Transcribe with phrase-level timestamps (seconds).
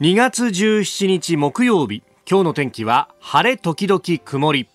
[0.00, 2.02] 2月17日木曜日。
[2.28, 4.68] 今日の天気は晴れ時々曇り。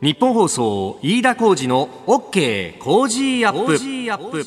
[0.00, 4.40] 日本放送飯田浩二の OK 工事アップ。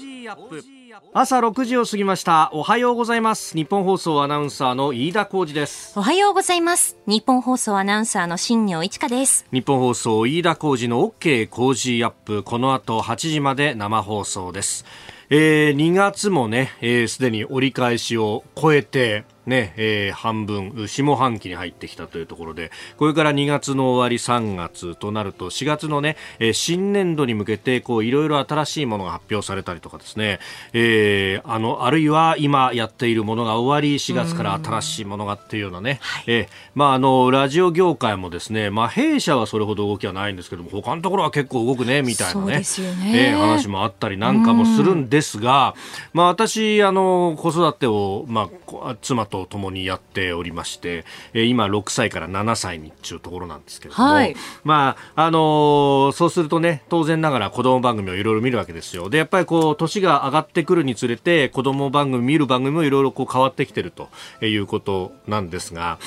[1.14, 2.50] 朝6時を過ぎました。
[2.54, 3.54] おはようございます。
[3.54, 5.92] 日本放送アナウンサーの飯田浩二です。
[6.00, 6.96] おはようございます。
[7.06, 9.46] 日本放送アナウンサーの新業一華です。
[9.52, 12.44] 日本放送飯田浩二の OK 工事アップ。
[12.44, 14.86] この後8時まで生放送です。
[15.30, 30.40] えー、2月もね、す、えー、で、に折り返しを超えて、ね、えー、半分、下半期に入ってきたというところで、これから2月の終わり3月となると、4月のね、えー、新年度に向けて、こう、いろいろ新しいものが発表されたりとかですね、
[30.74, 42.58] えー、あの、あるいは今やっているものが終わり、4月から新しいものがっていうようなね、えー、まあ、あの、ラジオ業界もですね、まあ、弊社はそれほど動きはないんですけども、他のところは結構動くね、みたいなね、
[42.96, 43.30] ね。
[43.32, 45.74] えー、話もあったりなんかもするんですが、
[46.12, 48.50] まあ、私、あの、子育てを、ま
[48.84, 64.10] あ、妻とと共にやっておりまして、えー、今6歳から7歳にっていうところなんですけれども、はい、まああのー、そうするとね当然ながら子供番組をいろいろ見るわけですよでやっぱりこう年が上がってくるにつれて子供番組見る番組もいろいろこう変わってきてると
[64.42, 66.00] いうことなんですが。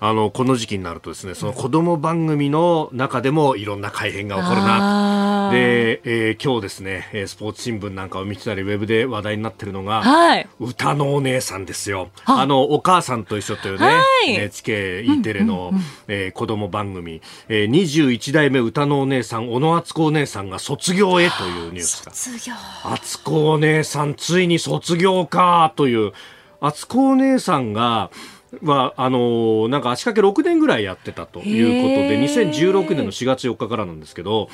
[0.00, 12.10] あのこの時期になるとですねその子供番組の中でもいろんな改変が起こるなで、えー、今日ですねスポーツ新聞なんかを見てたりウェブで話題になってるのが、はい、歌のお姉さんですよ。
[12.24, 12.46] あ。
[12.48, 22.12] のお母さんと一緒というね、はい、NHKE テレの、うんうんうん、えー、子供番組、えー、21代目歌のお姉さん小野敦子お姉さんが卒業へというニュースが。
[22.12, 22.54] 卒業。
[22.84, 26.12] 敦子お姉さんついに卒業かという。
[26.60, 28.10] 敦子お姉さんが
[28.62, 34.48] は、あのー、なんか足掛け6年ぐらいやってたということで、2016年の4月4日からなんですけど、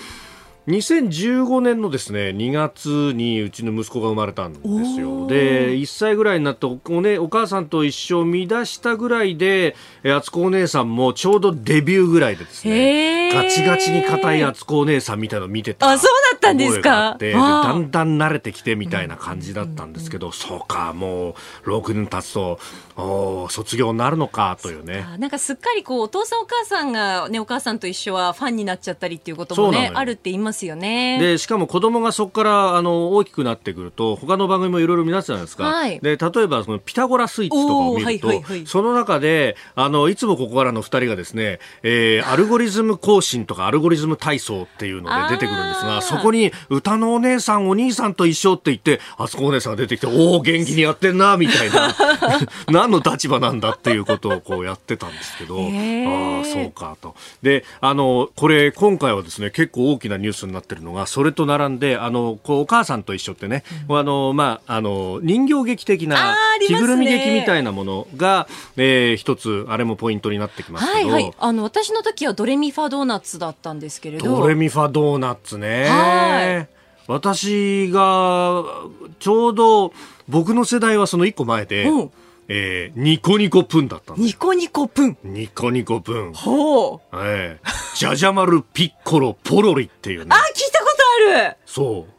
[0.67, 4.67] 2015年のですね2月にうちの息子が生まれたんです
[4.99, 5.27] よ。
[5.27, 17.17] で1歳ぐらいになってお,、ね、お母さんと一緒を見出したぐらいで敦子お姉さんもちょうどデビューぐらいでですねガチガチに硬い敦子お姉さんみたいなの見てたあそうだったんですか？
[17.19, 22.59] でだんだん慣れてきてみたいな感じだったんですけど、そうかもう6年経つと
[22.97, 25.05] お卒業になるのかというね。
[25.19, 31.19] なんかすっかりこうお父さんお母さんが、ね、お母さんと一緒はファンになっちゃったりっていうこともねあるって言いますよね。
[31.19, 35.65] でしかも子供がそこからあの大きくなってくると他の番組もいろいろ見なってたじゃないですか。
[35.65, 51.95] はい、で例えばそのピタゴラスイッチとかを見ると、はいはいはい、その中であのいつもここからの2人がですね、えー、アルゴリズム更新とかアルゴリズム体操っていうので出てくるんですがそこに歌のお姉さんお兄さんと一緒って言ってあそこお姉さんが出てきておお元気にやってんなみたいな
[52.85, 57.15] 何の立場なんだっていうことをこうやってたんですけど、ああそうかと。
[57.43, 66.37] であのこれ今回はですね結構大きなニュースになってるのがそれと並んであのこうお母さんと一緒ってね、うん、あのまああの人形劇的な
[66.67, 68.47] 着ぐるみ劇みたいなものが、
[68.77, 74.41] ねえー、一つあれもポイントになってきますけど、はいはい、あの私の時はドレミファドーナツだったんですけれど。
[74.41, 75.87] ドレミファドーナツね。
[75.89, 76.69] はい。
[77.07, 78.65] 私が
[79.19, 79.93] ちょうど
[80.29, 82.11] 僕の世代はその一個前で、うん
[82.49, 86.33] えー、ニコニコプンだったニコニコプンニコニコプン。
[86.35, 87.01] ほう。
[87.15, 90.27] ええー、ジャジャマルピッコロポロリっていうね。
[90.31, 90.97] あ、聞いたこ
[91.31, 92.14] とあるそう。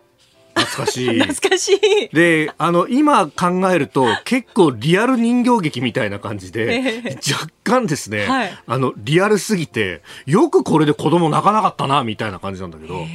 [0.56, 1.20] 懐かしい。
[1.20, 2.16] 懐かしい。
[2.16, 13.06] で、あの、今考えると結構リアル人形劇みたいな感じで、若干ですね、はい、あの、リアルすぎて、よくこれで子供泣かなかったな、みたいな感じなんだけど、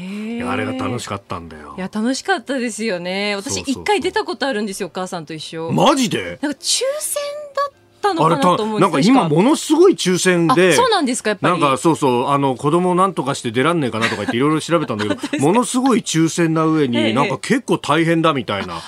[0.51, 1.75] あれが楽しかったんだよ。
[1.77, 3.35] いや、楽しかったですよね。
[3.37, 5.73] 私一回出たことあるんですよ、お母さんと一緒。
[5.73, 6.39] マジで？
[6.43, 7.50] なんか抽選だ
[8.01, 11.61] ったのかなと思うなんか今ものすごい抽選でそうなんですかやっぱり。
[11.61, 18.81] なんかそうそうあの子供なんとかして出らんねえかなとか言っていろいろ調べたんだけど ものすごい抽選な上に、なんか結構大変だみたいな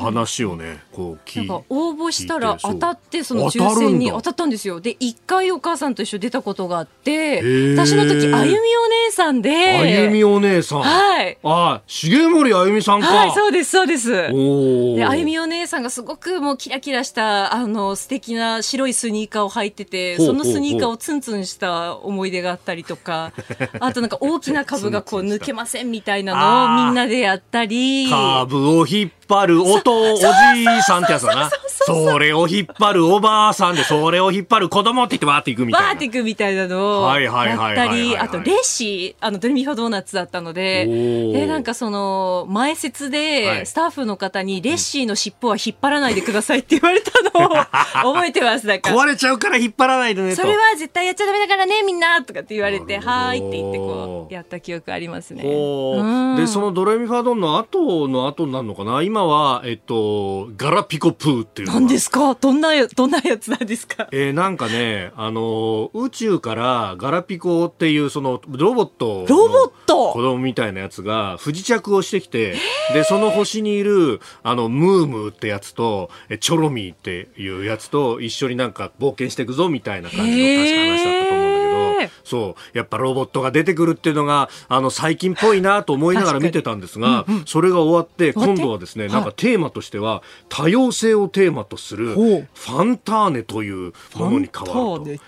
[0.00, 4.80] 話をねこう聞いて応募したら当たってその抽選に当たったんですよ。
[4.80, 7.38] で一回お母さんと一緒出たことがあって
[7.74, 9.50] 私の時あゆみお姉さんで。
[9.50, 10.82] あゆみお姉さん。
[10.82, 11.38] はい。
[11.42, 13.06] あ重森あゆみさんか。
[13.06, 14.10] はいそうですそうです。
[14.10, 23.32] であゆみお姉さんがすごくもうキラキラしたあの素敵な白いスニーカーを履いててそのスニーカーをツンツンした思い出があったりとか
[23.80, 28.08] あとなんか大きな株がこう抜けませんみたいなのをみんなでやったり。
[28.10, 31.50] 株を引っ張る音おじいさんってやつだな。
[31.86, 35.88] それを引っ張るおばあさんで、それを引っ張る子供って言ってわーっていくみたいな。
[35.88, 47.48] わーっていくみたいなのをやったり、あとレシー、あの、ドレミファドーナツだったので、で、なんかその、前説で、スタッフの方にレッシーの尻尾は引っ張らないでくださいって言われたのを
[48.14, 50.42] 覚えてだから壊れちゃうから引っ張らないでねと。
[50.42, 55.42] それは絶対やっちゃダメだからねみんなとかって言われてはーいって言ってこうやった記憶ありますね。
[55.42, 59.02] ほうでそのドレミファドンの後の後になるのかな？
[59.02, 62.34] 今はえっとガラピコプーっていう何ですか？
[62.34, 64.08] どんなやどんなやつなんですか？
[64.12, 70.12] えーなんかね、あの宇宙からガラピコっていうそのロボットのロボット？
[70.12, 72.56] 子供みたいなやつが不時着をしてきて、
[72.94, 88.54] で、その星にいる、あの、ムームーってやつと、えチョロミーっていうやつと一緒になんか冒険していくぞみたいな感じの確か話だったと思うんだけど、そう、やっぱロボットが出てくるっていうのが、あの、最近っぽいなと思いながら見てたんですが、それが終わって、終わって？
[88.54, 95.22] 今度はですね、なんかテーマとしては、多様性をテーマとする、ファンターネというものに変わると。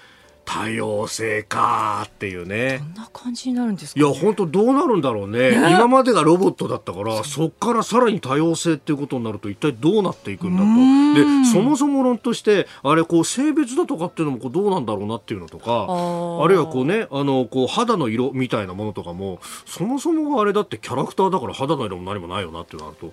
[0.52, 2.80] 多様性かーっていうね。
[2.80, 2.84] こ。
[2.84, 5.52] んな感じになるんですか、いや本当どうなるんだろうね。
[5.52, 11.42] 今までがロボットだったからそっからさらに多様性っていうことになると一体どうなっていくんだと。
[11.44, 16.44] でそもそも論としてあれこう性別だとかっていうのもこうどうなんだろうなっていうのとかー。
[16.44, 23.12] あるいはこうねあのこう肌の色みたいなものとかもそもそもがあれだってキャラクターだから肌の色も何もないよなっていうのなると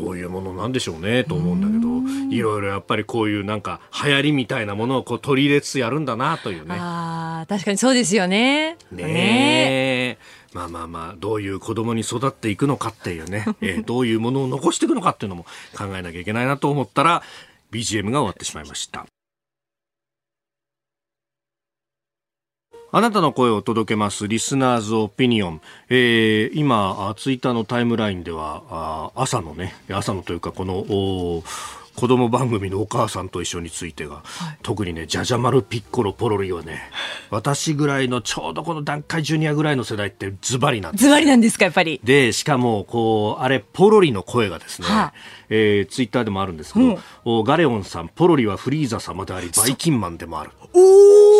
[0.00, 1.90] どういうものなんでしょうねと思うんだけど。
[2.30, 6.79] いろいろやっぱりこういうなんか流行りみたいなものをこう取り入れつつやるんだなというね。
[6.80, 10.18] ああ確かにそうですよねねえ。
[10.52, 15.44] まあまあまあ、どういう子供に育っていくのかっていうね、 えーどういうものを残していくのかっていうのも
[15.76, 17.22] 考えなきゃいけないなと思ったら、
[17.70, 19.06] BGM が終わってしまいました。
[22.92, 25.60] あなたの声を届けますリスナーズオピニオン。
[25.88, 31.44] えー今、あツイッターのタイムラインでは、あ朝のね、朝のというかこの、お
[32.00, 34.22] 子供番組のお母さんと一緒についてが、
[34.62, 36.80] 特にね、じゃじゃ丸ピッコロポロリはね、
[37.28, 42.00] 私ぐらいのちょうどこの段階ジュニアぐらいの世代ってズバリなんですズバリなんですかやっぱり。
[42.02, 45.12] で、しかも、こう、あれ、ポロリの声がですね、はあ
[45.50, 50.52] えーツイッターでもあるんですけど、おガレオンさん、ポロリはフリーザ様であり、バイキンマンでもある。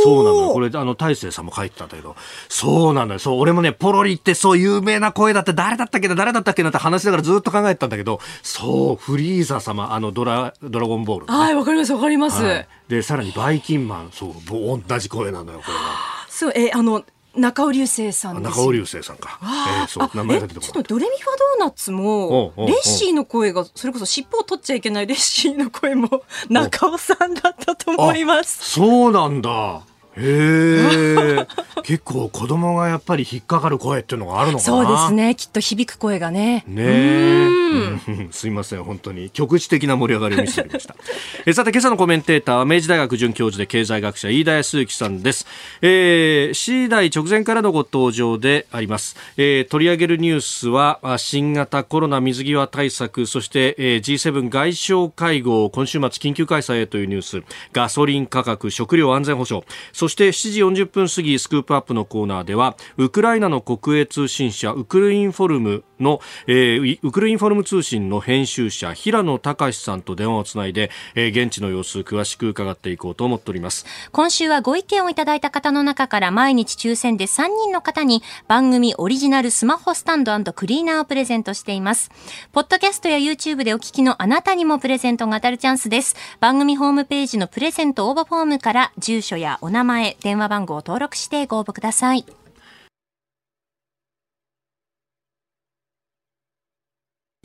[0.03, 0.53] そうなのよ。
[0.53, 2.17] これ、あの、大勢さんも書いてたんだけど、
[2.49, 3.19] そうなのよ。
[3.19, 15.81] そう、俺もね、ポロリってそう有名な声だって誰だったっけな、誰だったっけなって話しながらずっと考えてたんだけど、そう、フリーザ様、あの、ドラ、ドラゴンボールのね、はいわかりますわかります、はいで、さらにバイキンマン、そう、ぼ同じ声なのよ、これが。
[16.29, 17.05] そうえあの
[17.37, 19.39] 中尾流星さん中尾流星さんか。
[19.43, 20.83] えーそう、名前が出てちょっと。
[20.83, 21.25] ドレミファ
[21.59, 29.83] ドーナツもレッシーの声がそれこそ尻尾を取っちゃいけないレッシーの声も中尾さんだったと思いますそうなんだ。
[30.21, 31.47] へえ。
[31.83, 34.65] 結構子供がやっぱり引っかかる声っていうのがあるのかな。
[34.65, 35.13] そうです。
[35.13, 37.47] ねきっと響く声がねねえ。
[37.47, 37.61] うん
[38.33, 40.95] すいません、本当に局地的な盛り上がりを見せておりました。
[41.47, 45.47] えさて、今朝のコメンテーターは明治大学准教授で経済学者飯田康之さんです。
[45.83, 49.17] えー、次第直前からのご登場であります。
[49.37, 57.43] えー、取り上げるニュースは、あ新型コロナ水際対策、そして、えー、G7 外相会合、今週末緊急開催へというニュース、
[57.73, 73.87] ガソリン価格、食料安全保障、そして7時40分過ぎ、スクープアップのコーナーでは、ウクライナの国営通信社、ウクルインフォルムの、えーウクルインフォルム通信の編集者、平野隆さんと電話をつないで、えー現地の様子、詳しく伺っていこうと思っております。
[74.13, 82.11] 今週はご意見をいただいた方の中から毎日抽選で3人の方に番組オリジナルスマホスタンドクリーナーをプレゼントしています。
[82.53, 86.17] ポッドキャストや YouTube でお聞きのあなたにもプレゼントが当たるチャンスです。
[86.41, 92.25] 番組ホームページのプレゼント応募フォームから住所やお名前、電話番号を登録してご応募ください。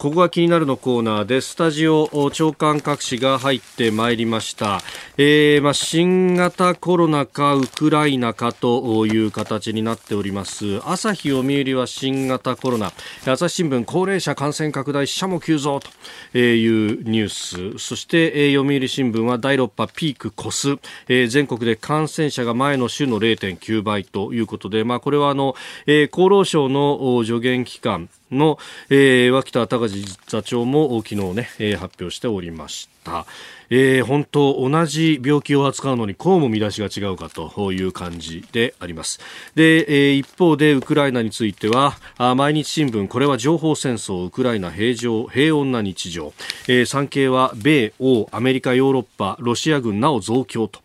[0.06, 4.82] ここが気になるのコーナーで、スタジオ長官各紙が入ってまいりました。
[5.18, 10.80] えーまあ、新型コロナかウクライナかという形になっております。
[10.86, 12.94] 朝日読売は新型コロナ、
[13.26, 17.84] 朝日新聞高齢者感染拡大死者も急増というニュース。
[17.84, 25.56] そして、え読売新聞は第6波ピーク越す、えー全国で感染者が前の週の0.9倍ということで、まあ、これはあの、
[25.88, 28.58] えー厚労省の助言機関、の、
[28.90, 33.26] えー脇田隆座長も昨日ね、えー発表しておりました。
[33.70, 39.20] えー本当同じ病気を扱うのにこうも見出しが違うかという感じであります。
[39.56, 46.34] で、えー一方でウクライナについては、あ毎日新聞これは情報戦争ウクライナ平常平穏な日常、
[46.68, 50.80] えー産経は米欧アメリカヨーロッパロシア軍なお増強と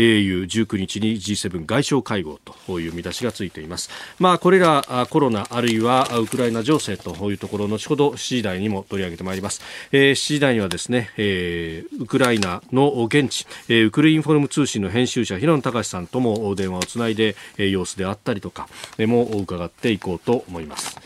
[0.00, 0.02] い
[0.42, 3.90] う19日に G7 外相会合という見出しがついています。
[4.18, 9.60] まあこれらあコロナあるいはあウクライナ情勢というところ後ほど7時台にも取り上げてまいります。
[9.92, 18.68] えー7時台にはですね、えーウクラライナの現地、えウクルインフォルム通信の編集者平野隆さんとも電話をつないで、え様子であったりとか、
[18.98, 20.98] えも伺っていこうと思います。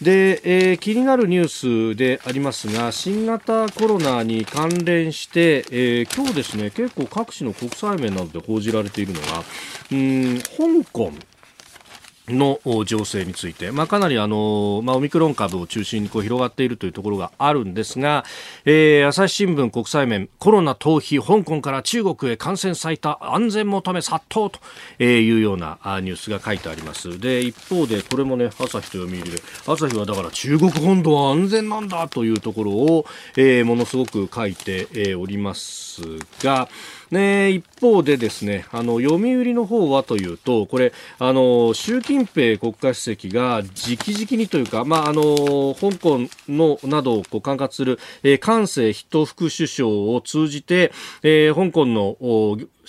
[0.00, 9.44] で、えー、気になるニュースでありますが新型コロナに関連して、えー、今日ですね結構各地の国際面などで報じられているのが
[9.92, 11.12] うん香港
[12.28, 18.24] の情勢について、まあ、かなりあの、まあ、オミクロン株を中心にこう広がっているというところがあるんですが、
[18.64, 27.18] えー、朝日新聞国際面コロナ逃避香港から中国へ感染最多安全求め殺到というようなニュースが書いてあります。
[27.18, 36.02] で一方でこれもね朝日と読売で朝日はだから中国本土は安全なんだというところを、えー、ものすごく書いて、おります
[36.42, 36.68] が
[37.10, 52.16] ね、一方でですね、あの、読売の方はというと、これ、あの、習近平国家主席が直々にというか、まあ、あの、香港の、などをこう管轄する、えー、関西筆頭副首相を通じて、えー、香港の、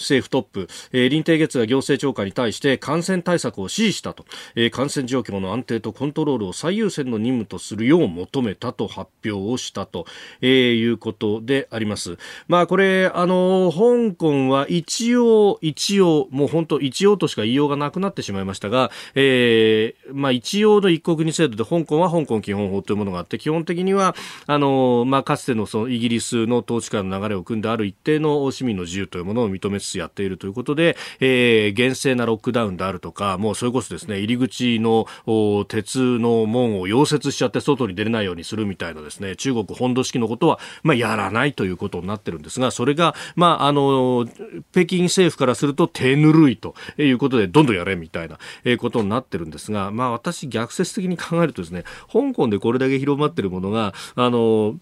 [0.01, 10.05] 政府トップ、えー、林鄭月が行政長官に対して感染対策を指示したと、えー、感染状況の安定とコントロールを最優先の任務とするよう求めたと発表をしたと、
[10.41, 12.17] えー、いうことであります。
[12.47, 24.15] まあこれ、あの、香港は一応、一応、もう本当一応としか言いようがなくなってしまいましたが、えー、まあ一応の一国二制度で香港は香港基本法というものがあって、基本的には、
[24.47, 35.05] あの、まあかつてのそのイギリスの統治下の流れを組んである一定の市民の自由というものを認めつつやっているということで、えー、厳正なロックダウンであるとか、もうそれこそですね、入り口の
[35.67, 44.27] 鉄の門を溶接しちゃって外に出れないようにするみたいなですね、中国本土式のことは、まあ、やらないということになってるんですが、それが、まあ、あの、
[44.71, 48.37] 北京政府からすると手ぬるいということで、どんどんやれみたいな
[48.77, 54.75] ことになってるんですが、まあ、私逆説的に考えるとですね、香港でこれだけ広まってるものが、あの、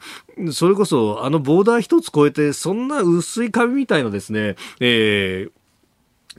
[0.52, 4.56] それこそ、あのボーダー一つ越えて、そんな薄い紙みたいなですね、
[4.90, 5.59] えー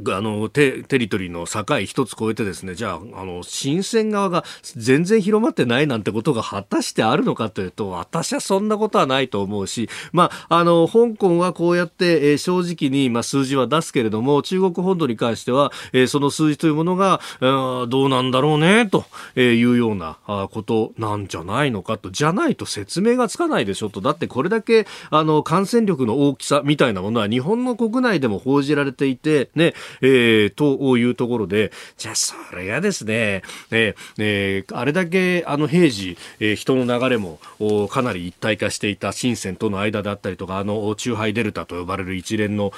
[0.08, 4.44] あのテテリトリーの境一つ越えてですねじゃああの新鮮側が
[4.76, 19.04] 全然広まってないなんてことが果たしてあるのかというと私はそんなことはないと思うし、まあ、あの香港はこうやって、えー、正直に、まあ、数字は出すけれども中国本土に関しては、えー、その数字というものが、えー、どうなんだろうねと
[19.38, 20.18] いうような
[20.50, 24.00] ことなんじゃないのかとじゃないと説明がつかないでしょと。
[24.00, 37.38] だってこれだけあの感染力の大きさみたいなものは日本の国内でも報じられていてねえー、というところで、じゃあそれがですね、えーえー、あれだけあの平時、えー、人の流れも
[37.88, 42.72] かなり一体化していた深センとの間だったりとか、あの、中ハイデルタと呼ばれる一連の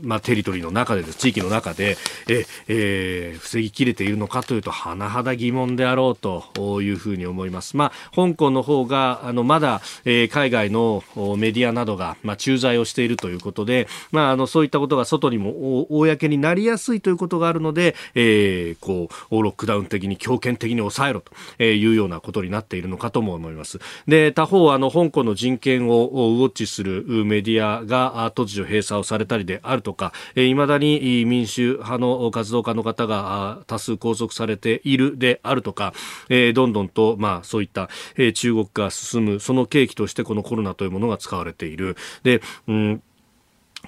[0.00, 1.96] まあ、テリトリーの中で地域の中で
[2.28, 7.76] え、えー、防ぎきれているのかというと甚だ疑問であろうというふうに思います。
[7.76, 11.04] まあ、香港の方があのまだ、えー、海外の
[11.36, 23.78] メディアなどが、まあ、駐在をしているということで、まあ、あのそういったことが外にも公になりやすいということがあるので、えー、こうロックダウン的に強権的に抑えろというようなことになっているのかとも思います。
[24.06, 35.92] で他方あの香港の人権をウォッチするメディアが突如閉鎖をされたりであるとか、い、え、ま、だに民主派の活動家の方が多数拘束されているであるとか、
[36.28, 41.96] え、どんどんと、まあ、そういった、え、中国が進む、その契機としてこのコロナというものが使われている。
[42.22, 43.02] で、うん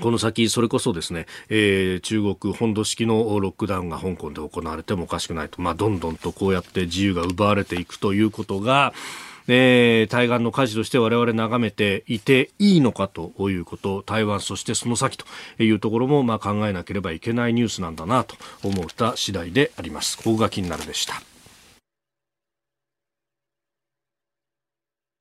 [0.01, 8.93] この先、それこそですね、えー、中国本土式のロックダウンが香港で行われてもおかしくないと、まあ、どんどんとこうやって自由が奪われていくということが、
[9.49, 15.27] えー、対岸の火事として我々眺めていていいのかということ台湾そしてその先と
[15.63, 20.17] いうところもまあ考えなければいけないニュースなんだなと思った次第であります。
[20.17, 21.23] ここが気になるでした。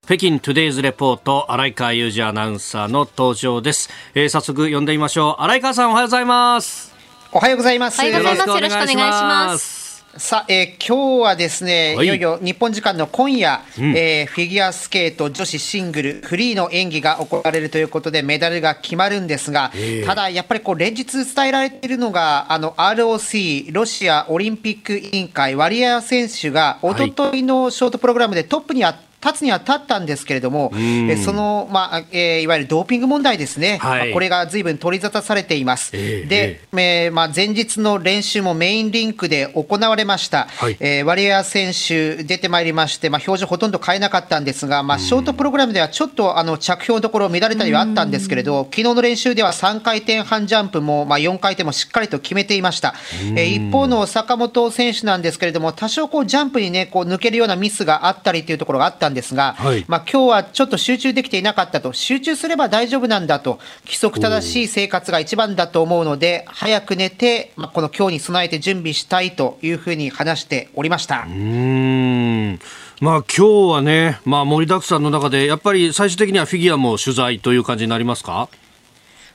[0.06, 5.42] 北京トゥデイズレポート荒井川裕二アナウンサーの登場です、えー、早速呼んでみましょう。
[5.42, 6.94] 荒井川さんおはようございます。
[7.32, 8.06] おはようございます。
[8.06, 9.83] よろしくお願いします
[10.16, 35.92] さあ、えー、今日はですね、はい、いよいよ日本時間の今夜、うん、えー、フィギュアスケート女子シングルフリーの演技が行われるということでメダルが決まるんですが、えー、ただやっぱりこう連日伝えられているのがあの ROC ロシアオリンピック委員会ワリア選手が一昨日のショートプログラムでトップにあって立つには立ったんですけれども、えその、まあえー、いわゆるドーピング問題ですね、はい、これがずいぶん取り沙汰されています。
[35.94, 52.94] えー、で、えー、まあ、前日の練習もメインリンクで行われました、はい、えー、ワリエワ選手、出てまいりまして、まあ、表情ほとんど変えなかったんですが、まあ、ショートプログラムではちょっとあの着氷のところ乱れたりはあったんですけれど、昨日の練習では3回転半ジャンプも、まあ、4回転もしっかりと決めていました。
[53.36, 71.26] えー、一方の坂本選手なんですけれども、多少こうジャンプにね、こう抜けるようなミスがあったりというところがあったんですが、はい、まあ今日はちょっと集中できていなかったと、集中すれば大丈夫なんだと、規則正しい生活が一番だと思うので、早く寝て、まあ、この今日に備えて準備したいというふうに話しておりました。
[71.28, 72.60] うんん。
[73.02, 78.50] まあ今日はね、まあ盛りだくさんの中で、やっぱり最終的にはフィギュアも取材という感じになりますか？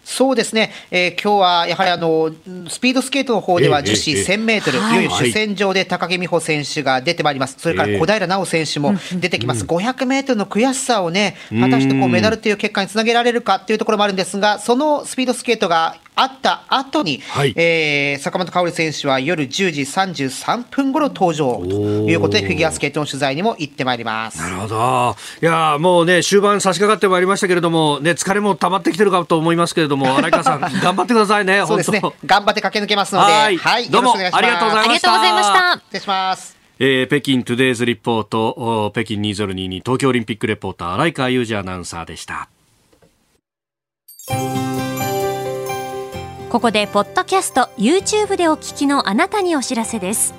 [0.09, 2.31] そうですね、えー、今日はやはりあの
[2.71, 4.95] スピードスケートの方では女子1000メートル、い。
[4.95, 21.65] よいよ主戦場で高木美帆選手が出てまいります、それから小平奈緒選手も出てきます、500メートルの悔しさをね、果たしてこうメダルという結果につなげられるかというところもあるんですが、そのスピードスケートがあった後に、はい、えー、坂本花織選手は夜10時33分頃登場と
[22.11, 24.39] いうことで、フィギュアスケートの取材にも行ってまいります。
[24.39, 35.75] なるほど、いやもうね、終盤差し掛かってまいりましたけれども、ね、疲れも溜まってきてるかと思いますけれども、 荒川さん、頑張ってくださいね、そうですね、頑張って駆け抜けますので、はい、はい、どうもありがとうございました。
[35.75, 36.57] 失礼します。
[36.81, 42.49] えー、北京トゥデイズリポート、北京2022東京オリンピックレポーター、荒川裕二アナウンサーでした。
[46.50, 50.33] ここでポッドキャスト YouTube でお聞きのあなたにお知らせです。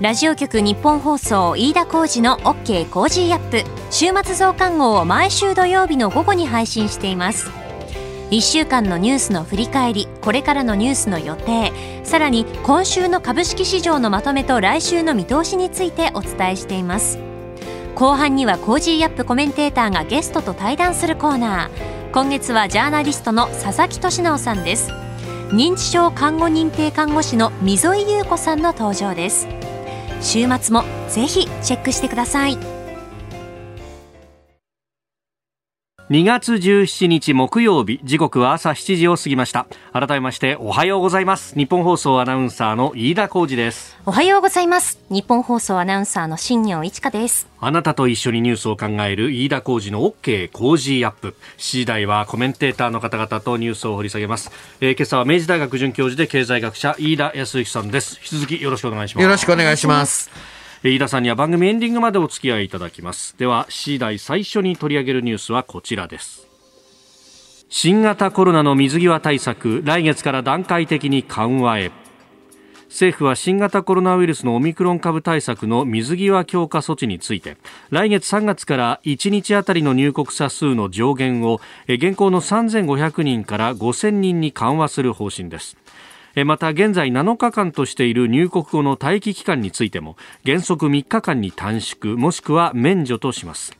[0.00, 3.62] ラジオ局ニッポン放送飯田浩二の OK コージーアップ。
[3.90, 7.50] 週末増刊号を毎週土曜日の午後に配信しています。
[8.30, 11.70] 1週間のニュースの振り返りこれからのニュースの予定。
[12.02, 17.18] さらに今週の株式市場のまとめと来週の見通しについてお伝えしています。
[17.94, 22.10] 後半には Cozy Up コメンテーターがゲストと対談するコーナー。
[22.12, 25.05] 今月はジャーナリストの佐々木俊尚さんです。
[25.50, 29.46] 認知症看護認定看護師の溝井優子さんの登場です。
[30.20, 32.75] 週末もぜひチェックしてください。
[36.08, 39.66] 2月17日木曜日時刻は朝7時を過ぎました。
[39.92, 41.56] 改めましておはようございます。
[41.56, 43.98] 日本放送アナウンサーの飯田浩二です。
[44.06, 45.00] おはようございます。
[45.10, 47.48] 日本放送アナウンサーの新業一華です。
[47.58, 51.34] あなたと一緒にニュースを考える飯田浩二の OK 工事アップ。
[51.58, 58.20] 7時台はコメンテーターの方々とニュースを掘り下げます、えー、今朝は明治大学准教授で経済学者飯田康之さんです。
[58.22, 59.22] 引き続きよろしくお願いします。
[59.24, 60.55] よろしくお願いします
[60.88, 63.36] 飯田さんには番組エンディングまでお付き合いいただきます。
[63.38, 66.46] では C 台最初に取り上げるニュースはこちらです。
[67.68, 71.90] 新型コロナの水際対策来月から段階的に緩和へ。
[72.88, 77.56] 政府は新型コロナウイルスのオミクロン株対策の水際強化措置について
[77.90, 85.76] 来月3月から1日あたりの入国者数の上限を現行の3500人から5000人に緩和する方針です。
[86.44, 93.76] また現在7日間としている入国後の待機期間についても原則3日間に短縮もしくは免除とします。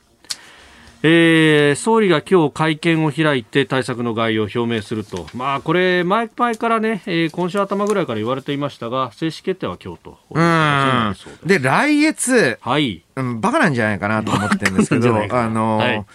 [1.03, 10.17] えー、総理が今日会見を開いて対策の概要を表明すると、まあ、これ、前々からね、えー、今週頭ぐらいから言われていましたが、正式決定は今日と。
[10.31, 11.15] うん。
[11.47, 16.05] で、来月、はい、うん、バカなんじゃないかなと思ってるんですけど、あの、はい、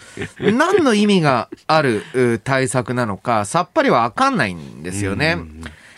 [0.53, 5.39] 何の意味がある対策なのか、さっぱりはわかんないんですよね。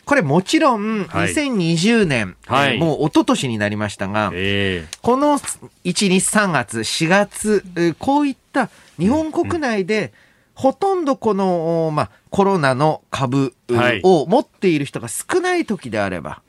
[0.04, 10.12] これもちろん、2020年、はい、もう一昨年になりましたが、えー、この1、2、3月、4月、こういった日本国内で、
[10.54, 13.54] ほとんどこの、まあ、コロナの株
[14.02, 16.42] を持っている人が少ない時であれば、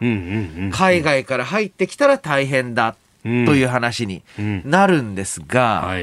[0.72, 4.22] 海外から入ってきたら大変だという話に
[4.64, 5.96] なるんですが、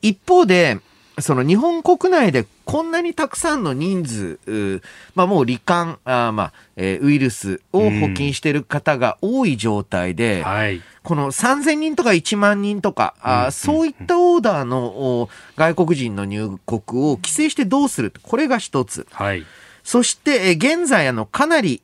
[0.00, 0.78] 一方で、
[1.18, 4.80] その日本国内でこんなにたくさんの人数、
[5.14, 10.44] まあもう罹患、あまあ、えー、ウイルスを補菌している方が多い状態で、うん。
[10.44, 19.06] はい、この3000人とか1万人とか、あそういったオーダーの外国人の入国を規制してどうするこれが一つ。
[19.10, 19.44] はい
[19.84, 21.82] そして、現在、あの、かなり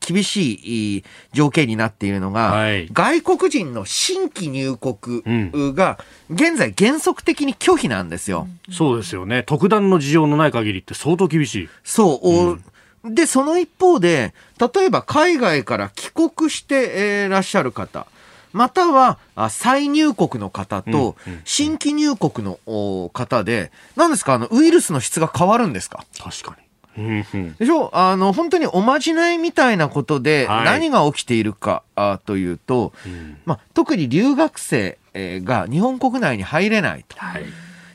[0.00, 5.98] 厳しい条件になっているのが、はい、外国人の新規入国が、
[6.30, 8.46] 現在原則的に拒否なんですよ。
[8.70, 9.42] そうですよね。
[9.42, 11.68] 特段の事情のない限りって相当厳しい。
[11.82, 12.60] そう。
[13.04, 14.32] うん、で、その一方で、
[14.74, 18.06] 例えば海外から帰国していらっしゃる方、
[18.52, 24.34] または再入国の方と新規入国の方で、何ですか？
[24.34, 26.04] あの、ウイルスの質が変わるんですか？
[26.16, 26.69] 確かに。
[26.96, 27.90] でしょ？
[27.92, 37.16] あの本当におまじないみたいなことで何が起きているか、はい、というと、うん、まあ、特に留学生が日本国内に入れないと。
[37.16, 37.44] はい。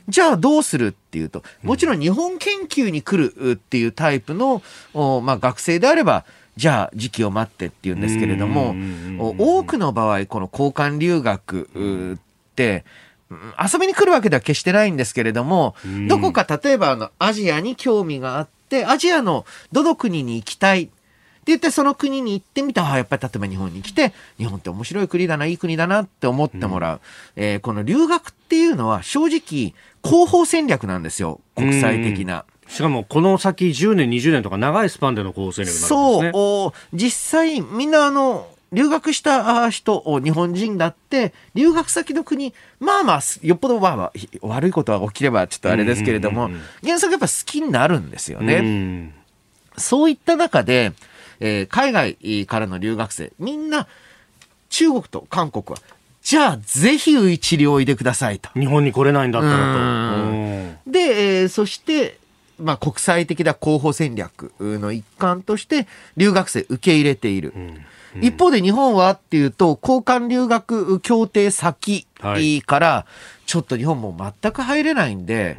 [0.08, 4.62] じゃあどうするっていうと、もちろん日本研究に来るっていうタイプの、
[4.94, 6.24] まあ、学生であれば、
[6.56, 8.76] じゃあ時期を待ってっていうんですけれども、
[9.36, 12.18] 多くの場合、この交換留学っ
[12.54, 12.84] て、
[13.60, 15.74] 遊びに来るわけでは決してないんですけれども、
[16.08, 18.48] どこか例えばあのアジアに興味があっ、
[18.86, 20.84] アジアのどの国に行きたい？
[20.84, 20.86] っ
[21.46, 27.00] て言って、その国に行ってみたら、やっぱり例えば日本に来て、日本って面白い国だな、いい国だなって思ってもらう。
[27.36, 31.40] うん、えー、この留学っていうのは正直、広報戦略なんですよ。
[31.54, 32.44] 国際的な。
[32.66, 36.30] しかもこの先10年、20年とか長いスパンでの広報戦略なんですね。
[36.32, 36.96] そう。
[36.96, 44.12] 実際、みんなあの、留学した人、日本人だって、留学先の国、まあまあ、よっぽどまあまあ、
[44.42, 46.50] 悪いことが起きればちょっとあれですけれども、
[46.82, 49.12] 原則やっぱ好きになるんですよね。
[49.76, 50.92] そういった中で、
[51.40, 53.86] えー、海外からの留学生、みんな、
[54.68, 55.76] 中国と韓国は、
[56.22, 58.50] じゃあ、ぜひ一流おいでくださいと。
[58.58, 60.90] 日本に来れないんだったらと。
[60.90, 62.18] で、えー、そして、
[62.58, 65.86] まあ、国際的な候補戦略の一環として
[66.16, 67.52] 留学生受け入れている。
[67.54, 67.84] うん
[68.16, 72.05] うん、一方で日本はっていうと、交換留学協定先
[72.62, 73.06] から、
[73.46, 75.56] ちょっと日本も全く入れないんで、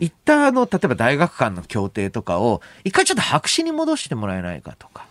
[0.00, 5.06] 一旦あの、例えば大学間の協定とかを、一回ちょっと白紙に戻してもらえないかとか。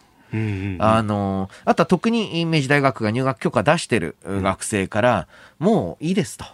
[0.79, 6.45] あの、あとは特に明治大学が入学許可出してる学生から、もういいですと。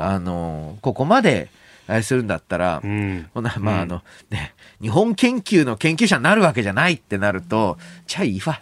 [0.00, 1.48] あの、ここまで、
[1.88, 8.60] あれするんだったら、うん、まああの、ね、日本研究の研究者になるわけじゃないってなると、じゃあいいわ。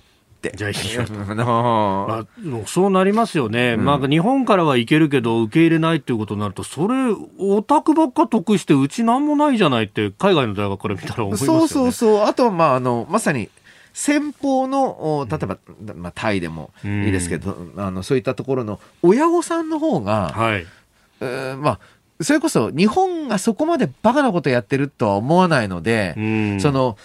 [0.54, 1.04] じゃあいいよ。
[1.36, 2.26] ま あ、
[2.66, 6.94] そうなりますよね、うん、まあ、日本からは行けるけど、受け入れないっていうことになると、それ、
[7.38, 13.50] オタクばっか得して、うちなんもないじゃないって、海外の大学から見たら思いますよ、ね、そうそうそう、あとは、まあ、あのまさに
[13.92, 15.58] 先方の例えば、
[15.94, 20.66] まあ、タイでもいいですけど、うん、あのそういったところの親御さんの方が、はい。
[21.20, 21.80] えー、まあ
[22.22, 26.98] それこそ日本がそこまでバカなことやってるとは思わないので、うん、その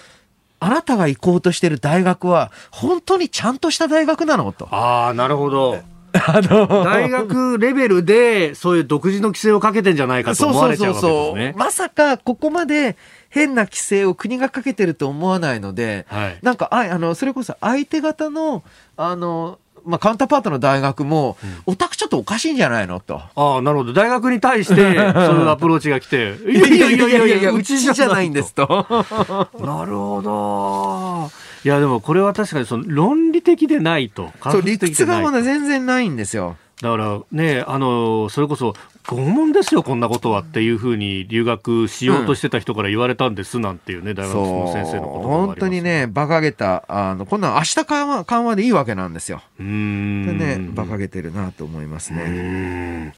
[0.59, 4.67] あなたが行こうとしてる大学は本当にちゃんとした大学なのと。
[4.71, 5.79] ああなるほど。
[6.27, 11.11] あの大学レベルでそういう独自の規制をかけてんじゃないかと思われちゃうわけですね。
[11.11, 12.95] そうそうそうまさかここまで
[13.29, 18.63] 変な規制を国がかけてると思わないので、はい、なんかああのそれこそ相手方の
[18.95, 22.99] あのまあ、カウンターパートの大学も、うん、オタクちょっとおかしいんじゃないの？
[22.99, 23.17] と。
[23.35, 23.93] ああ、なるほど。
[23.93, 28.67] 大学に対して、 そういうアプローチが来て、いやいやいやいやいや、うちじゃないんですと。
[29.59, 31.31] なるほど。
[31.63, 34.29] いや、でもこれは確かにその論理的でないと。
[34.43, 36.57] そう、理屈がまだ全然ないんですよ。
[36.81, 38.73] だからね、あの、それこそ、
[39.07, 49.41] 拷問ですよ、こんなことはっていうふうに留学しようとしてた人から言われたんですなんていうね、うん、大学の先生のこと本当にね、馬鹿げた、あの、こんなん明日緩和緩和でいいわけなんですよ。
[49.59, 50.25] うん。
[50.25, 53.13] でね、馬鹿げてるなと思いますね。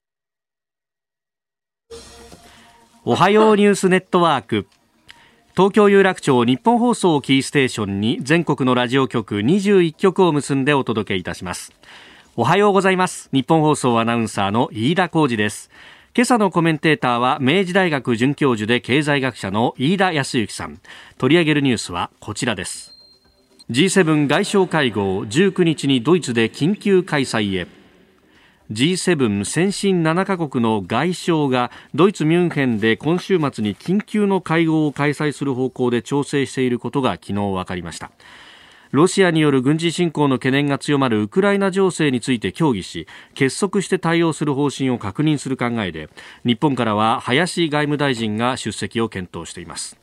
[3.05, 4.67] おはようニュースネットワーク。
[5.55, 11.71] 東京有楽町日本放送キーステーションに全国のラジオ局21局を結んでお届けいたします。
[12.39, 13.29] おはようございます。
[13.33, 15.71] 日本放送アナウンサーの飯田浩二です。
[16.15, 20.79] 今朝のコメンテーターは明治大学准教授で経済学者の飯田康之さん。
[21.17, 22.93] 取り上げるニュースはこちらです。
[23.71, 27.65] G7 外相会合19日にドイツで緊急開催へ。
[28.71, 38.11] G7 先進7カ国の外相がドイツ・ミュンヘンで今週末に緊急の会合を開催する方向で調整していることが昨日分かりました。
[38.91, 46.09] ロシアによる軍事侵攻の懸念が強まるウクライナ情勢について協議し結束して対応する方針を確認する考えで
[46.45, 49.97] 日本からは林外務大臣が出席を検討しています。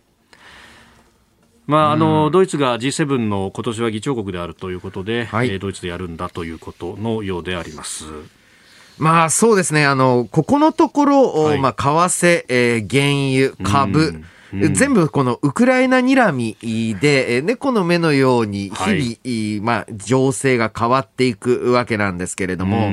[1.66, 8.04] まあ、あのドイツが G7 の今年は議長国であるということで、はい、ドイツでやるんだということのようであります。
[8.98, 14.22] まあそうですね、あのここのところ、はい、まあ、為替、えー、原油、株、
[14.72, 22.90] 全部このウクライナ睨みで、猫の目のように日々、はい、まあ、情勢が変わっていくわけなんですけれども、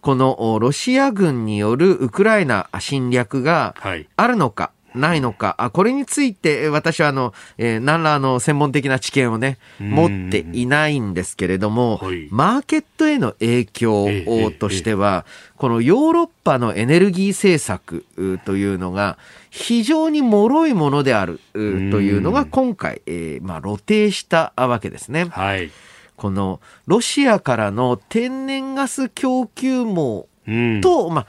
[0.00, 3.74] このロシア軍によるウクライナ侵略が
[4.16, 14.06] あるのか、はいないのか、あこれについて私はあの、えー、何らあの専門的な知見をね、持っていないんですけれども、はい、マーケットへの影響
[14.58, 15.24] としては、
[15.56, 18.04] このヨーロッパのエネルギー政策
[18.44, 19.18] というのが
[19.54, 25.26] 非常に脆いものであるというのが今回、えー、まあ露呈したわけですね。
[25.26, 25.70] はい、
[26.16, 30.26] このロシアからの天然ガス供給網
[30.80, 31.26] と、まあ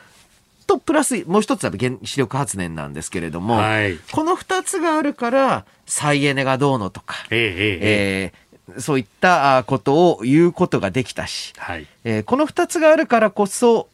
[0.67, 11.85] とプラスもう一つは原子力発電なんですけれども、はい、この二つがあるから再エネがどうのとか、えー、えー、そういったことを言うことができたし、はい。
[12.05, 13.89] えー、この二つがあるからこそ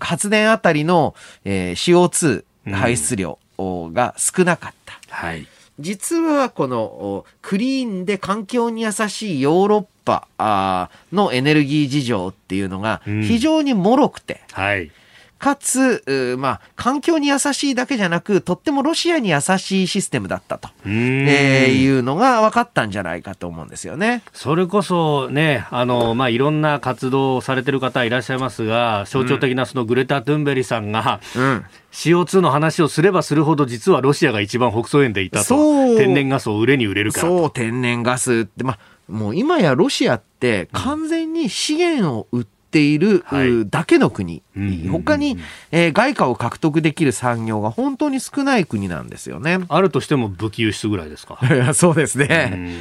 [0.00, 4.94] 発電あたりの、えー、CO2 排出量が少なかった。
[4.94, 5.46] うん、はい。
[5.80, 14.90] 実はこのクリーンで環境に優しいヨーロッパのエネルギー事情っていうのが非常に脆くて、うんはい、
[15.38, 24.22] かつ、まあ、環境に優しいだけじゃなく、とってもロシアに優しいシステムだったと、えー、いうのが分かったんじゃないかと思うんですよね。
[24.32, 35.96] それこそね、あの、まあ、いろんな活動をされてる方いらっしゃいますが、象徴的なそのグレタ・トゥンベリさんが、うん、CO2 の話をすればするほど、実はロシアが一番北総園でいたと。
[35.96, 43.24] 天然ガスを売れに売れるからそう、天然ガスって、まあ、もう今やロシアって完全に資源を売っている、
[43.70, 44.42] だけの国、
[44.90, 45.38] 他に、
[45.70, 49.58] えー、外貨を獲得できる産業が本当に少ない国なんですよね。
[49.68, 51.38] あるとしても武器輸出ぐらいですか？
[51.74, 52.76] そうですね。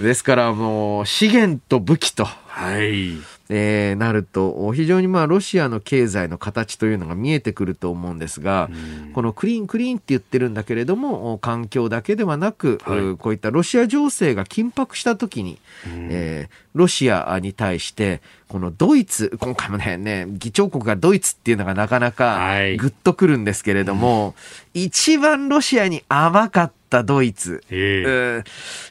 [0.00, 3.16] ですからもう資源と武器と、はい、
[3.52, 8.70] えー、なると非常にまあロシアの経済の形というのが見えてくると思うんですが、
[9.12, 22.36] このクリーンクリーンって言ってるんだけれども環境だけではなく、はい、こういったロシア情勢が緊迫した時に、えー、ロシアに対してこのドイツ今回もねね議長国がドイツっていうのがなかなか
[22.78, 24.34] グッとくるんですけれども、は
[24.74, 28.44] い、一番ロシアに甘かったドイツ、え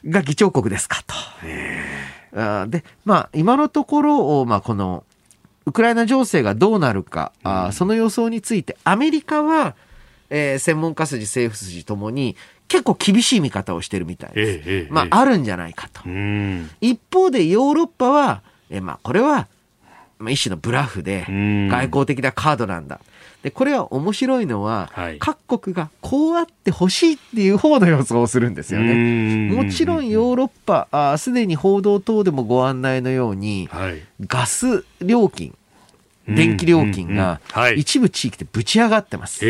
[0.04, 1.14] ー、が議長国ですかと。
[1.44, 5.04] えーで、まあ、今のところ、まあ、この、
[5.66, 9.76] ウクライナ情勢がどうなるか、うん、あその予想について、アメリカは、
[10.30, 12.36] えー、専門家筋、政府筋ともに、
[12.68, 14.68] 結構厳しい見方をしてるみたいです。
[14.68, 16.02] ええ、まあ、あるんじゃないかと。
[16.80, 19.48] 一方で、ヨーロッパは、えー、まあ、これは、
[20.18, 23.00] まあ、一種のブラフで、外交的なカードなんだ。
[23.42, 29.50] で、これは面白いのは、はい、各国がこうあってほしいっていう方の予想をするんですよね。
[29.50, 35.56] もちろんヨーロッパ、すでに報道等でもご案内のように、はい、ガス料金、
[36.28, 37.40] 電気料金が
[37.76, 39.40] 一部地域でぶち上がってます。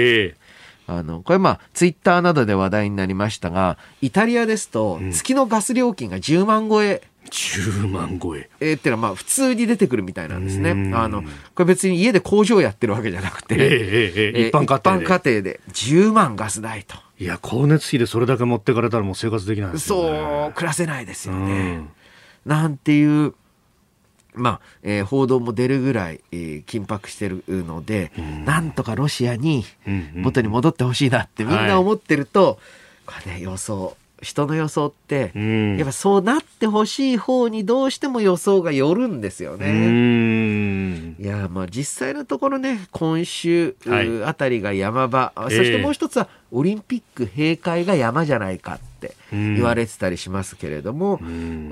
[0.87, 8.51] あの、これまあ、ツイッターなどで話題になりましたが、イタリアですと、月のガス料金が10万超え10万超え。
[8.61, 10.71] えー、ってのはまあ普通に出てくるみたいなんですね。
[10.95, 11.29] あの、こ
[11.61, 15.05] れ別に家で工場やってるわけじゃなくて、えー、えー、一般家庭で。
[15.05, 16.97] 一般家庭で10万ガス代と。
[17.19, 20.19] いや、光熱費でそれだけ持ってかれたらもう生活できないですよね。
[20.19, 21.85] そう、暮らせないですよね。
[22.47, 23.35] なんていう、
[24.35, 29.65] まあ、えー、報道も出るぐらい、えー、緊迫してるので、うん、なんとかロシアに
[30.15, 32.59] 元に戻ってほしいなってみんな思ってると、
[33.07, 41.15] はい、これね、予想人の予想って、うん、やっぱそうなってほしい方にどうしても予想が寄るんですよね。
[41.19, 43.77] いやまあ実際のところね今週
[44.25, 51.21] あたりが山場、はい、そしてもう一つはオリンピック閉会が山じゃないかって言われてたりしますけれども、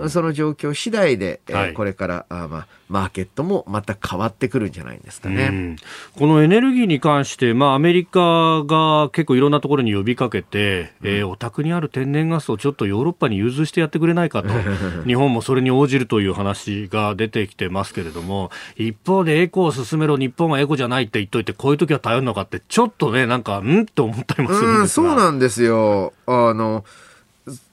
[0.09, 5.77] その状況次第で、はい、えー、これからあ、まあ、マーケットもまた変わってくるんじゃないんですかね。
[6.16, 14.49] このエネルギーに関して、まあ、アメリカが結構いろんなところに呼びかけて、うん、えー、お宅にある天然ガスをちょっとヨーロッパに融通してやってくれないかと、
[15.07, 23.83] 日本もそれに応じるという話が出てきてますけれども、一方でエコを進めろ、日本はエコじゃないって言っといて、こういう時は頼るのかって、ちょっとね、なんか、ん？
[23.83, 26.12] って思ったりもするんですそうなんですよ。
[26.27, 26.85] あの、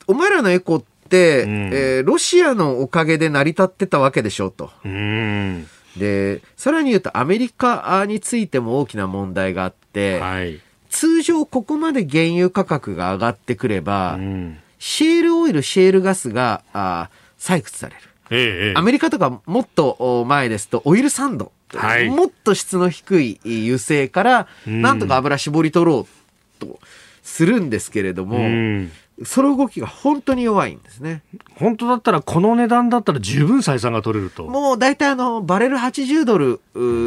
[0.08, 4.72] お前らのエコって、うん、えー、ロシアのおかげで成り立ってたわけでしょうと。
[4.84, 5.68] うん。
[5.98, 18.02] で、さらに言うとアメリカについても大きな問題があって、はい、通常ここまで原油価格が上がってくれば、うん、シェールオイル、シェールガスがあ採掘される。
[18.32, 26.80] ええ、アメリカとかもっと前ですとオイルサンド、はい、もっと質の低い油性からなんとか油絞り取ろうと
[27.22, 28.91] するんですけれども、うん
[29.23, 31.21] その動きが本当に弱いんですね。
[31.56, 34.45] 本当だったら、この値段だったら十分採算が取れると。
[34.45, 36.60] もう大体あの、バレル80ドル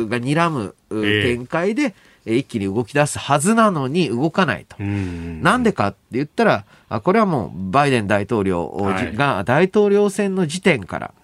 [0.08, 1.94] が睨む展開で、
[2.24, 4.76] 一気に動き出すはずなのに動かないと。
[4.82, 8.70] なんでかって言ったら、あこれはもうバイデン大統領
[9.14, 11.14] が大統領選の時点から、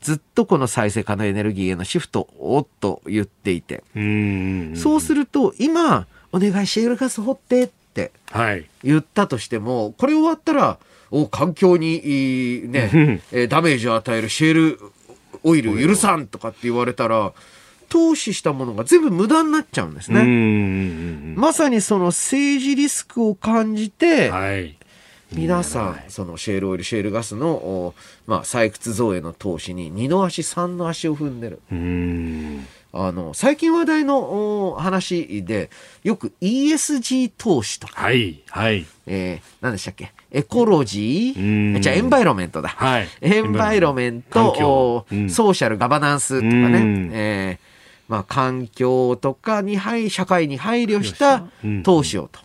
[0.00, 3.84] ずっとこの再生可能エネルギーへのシフトをと言っていて、
[4.76, 7.81] そうすると今、お願いシェールガス掘ってって
[8.82, 10.78] 言ったとしても、はい、これ終わったら、
[11.10, 14.80] お環境にね、えダメージを与えるシェール
[15.44, 17.32] オイル許さんとかって言われたら、
[17.88, 21.34] 投資したものが全部無駄になっちゃうんですね。
[21.36, 24.78] まさにその政治リスクを感じて、はい、
[25.34, 27.94] 皆さん、そのシェールオイル、シェールガスの、
[28.26, 31.60] まあ、採掘増への投資に二の足、三の足を踏んでる。
[32.94, 35.70] あの、最近話題の話で、
[36.04, 38.02] よく ESG 投資とか。
[38.02, 38.84] はい、はい。
[39.06, 40.12] えー、何でしたっけ？
[40.30, 41.80] エコロジー？
[41.80, 42.68] じゃあエンバイロメントだ。
[42.68, 43.08] はい。
[43.22, 47.10] エンバイロメント、うん、ソーシャルガバナンスとかね。
[47.12, 47.58] えー、
[48.08, 51.44] まあ、環境とかに配、社会に配慮した
[51.84, 52.40] 投資をと。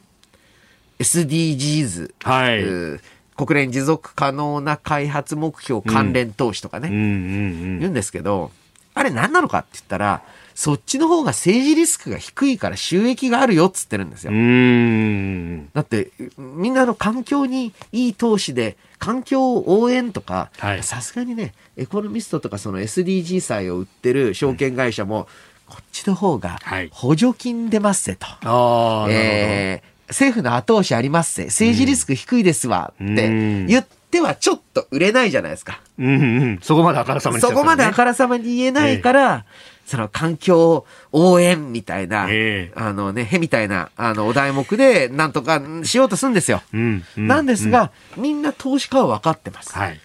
[0.99, 2.13] SDGs。
[2.23, 3.01] はい。
[3.35, 6.89] 国連持続可能な開発目標関連投資とかね。
[6.89, 8.51] 言うんですけど、
[8.93, 10.23] あれ何なのかって言ったら、
[10.57, 14.31] そっちの方が政治リスクが低いから収益があるよっつってるんですよ。
[14.31, 20.49] だって、みんなの環境にいい投資で、環境を応援とか、
[20.81, 25.27] さすがにね、エコノミストとかその SDG 債を売ってる証券会社も、
[25.67, 26.57] こっちの方が
[26.89, 28.25] 補助金出ますぜと。
[28.49, 31.45] はい、えー政府の後押しありますせ。
[31.47, 35.81] 政治リスク低いですわって言っってはちょっと売れないじゃないですか。
[35.99, 36.59] うんうん。
[36.61, 39.43] そこまであからさまに、ね、そこまであからさまに言えないから、えー、
[39.87, 46.61] その環境応援みたいな、えー、あのね、へみたいな、あの、お題目でなんとかしようとするんですよ。
[46.73, 49.71] うん、うん、なんですが、うん、みんな投資家は分かってます。
[49.71, 49.99] はい。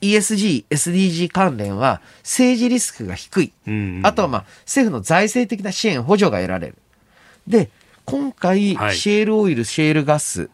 [0.00, 3.52] ESG、SDG 関連は政治リスクが低い。
[3.66, 6.76] うんうん、あとはまあ政府の財政的な支援、補助が得られる。
[7.48, 7.68] で、
[8.04, 10.50] 今回、はい、シェールオイル、シェールガス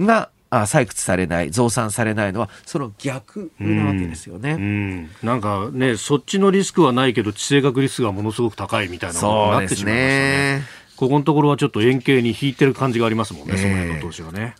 [0.00, 10.56] があ採掘されない、増産されないのは、その逆なわけですよね、うん、なんかね、そっちのリスクはないけど、地政学リスクがものすごく高いみたいなことになってしまいましたね。
[10.58, 10.62] ね。
[10.96, 14.54] ここのところはちょっと円形に引いてる感じがありますもんね、その辺の投資がね。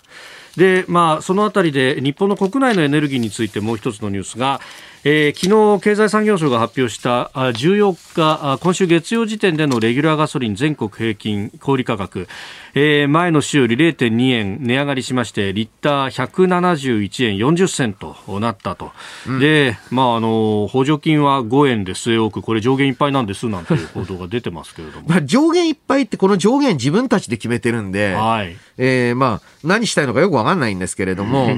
[0.56, 4.62] で、まあ、そのあたりで日本の国内のエネルギーについてもう一つのニュースが、
[5.04, 12.28] えー、昨日経済産業省が発表した14日今週月曜時点でのレギュラーガソリン全国平均小売価格、
[12.74, 18.92] えー、前の週より0.2円値上がりしましてリッター171円40銭となったと、
[19.26, 22.44] うん、で、まあ、あの補助金は5円で据え置く。
[22.44, 25.08] これ上限いっぱいなんですなんていう報道が出てますけれども。
[25.10, 28.56] まあ上限いっぱいってこの上限自分たちで決めてるんで、はい。
[28.78, 31.48] えーまあ、何したいのかよくわかんないんですけれども、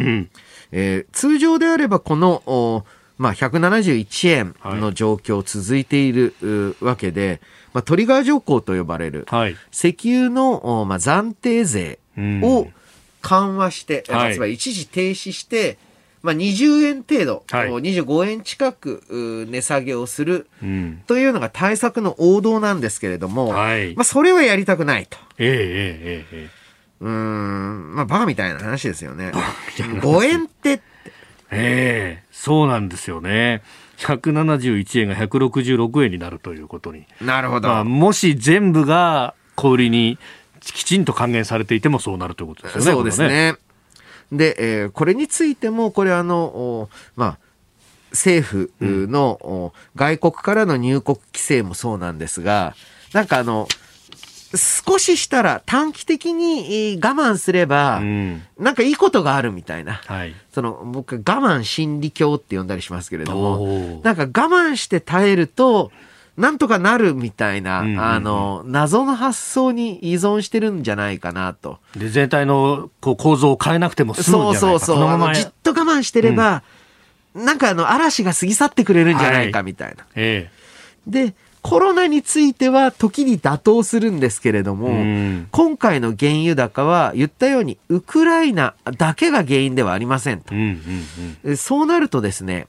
[0.72, 6.34] えー、通常であればこのまあ、171円の状況続いている
[6.80, 7.40] わけで、
[7.72, 9.26] まあ、トリガー条項と呼ばれる、
[9.72, 12.68] 石油の、まあ、暫定税を
[13.22, 15.78] 緩和して、つまり一時停止して、
[16.22, 20.48] まあ、20円程度、はい、25円近く値下げをする
[21.06, 25.18] というのが対策の王道なんですけれども、はい、まあ、それはやりたくないと。
[25.38, 26.50] ええええええ。
[27.00, 29.32] うん、まあ、バカみたいな話ですよね。
[29.76, 30.80] 5円って
[31.54, 33.62] ええそうなんですよね。
[33.98, 37.06] 171円が166円になるということに。
[37.20, 37.68] なるほど。
[37.68, 40.18] まあ、もし全部が小売りに
[40.60, 42.92] きちんと還元されていてもそうなるということですよね。
[42.92, 43.56] そうですね。
[44.32, 47.38] で、えー、これについても、これあの、まあ、
[48.10, 52.74] 政府の、外国からの入国規制もそうなんですが、
[53.12, 53.68] なんかあの、
[54.56, 58.00] 少ししたら短期的に我慢すれば、
[58.58, 60.00] なんかいいことがあるみたいな。
[60.06, 65.92] はい、その僕我慢心理教って呼んだりしますけれども、なんか我慢して耐えると、
[66.36, 71.78] なんとかなるみたいな、うんうんうん、あの、謎の発想に依存してるんじゃないかなと。
[71.96, 74.58] で、全体のこう構造を変えなくても済むんじゃないか。
[74.60, 75.34] そうそうそう。
[75.34, 76.64] じっと我慢してれば、
[77.34, 80.02] うん、なんかあの、嵐が過ぎ去ってくれるんじゃないかみたいな。
[80.02, 80.10] はい。
[80.16, 80.50] ええ、
[81.06, 81.34] で、
[81.64, 84.90] コロナについては時に妥当するんですけれども、
[85.50, 90.54] 今回の原油高は言ったようにウクライナだけが原因ではありませんと。
[90.54, 90.80] うんうん
[91.42, 92.66] うん、そうなるとですね、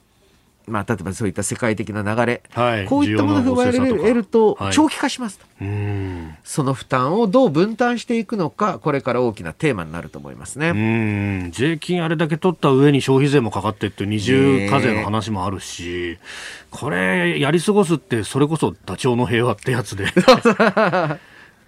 [0.66, 11.52] まあ、例えばそういった世界的な流れ、はい、こういったものが生まれると長期化しますと、はい、その負担をどう分担していくのかこれから大きなテーマになると思いますね。
[11.52, 16.18] 税金あれだけ取った上に消費税もかかってって二重課税の話もあるし、
[16.76, 20.08] これやり過ごすってそれこそダチョウの平和ってやつで。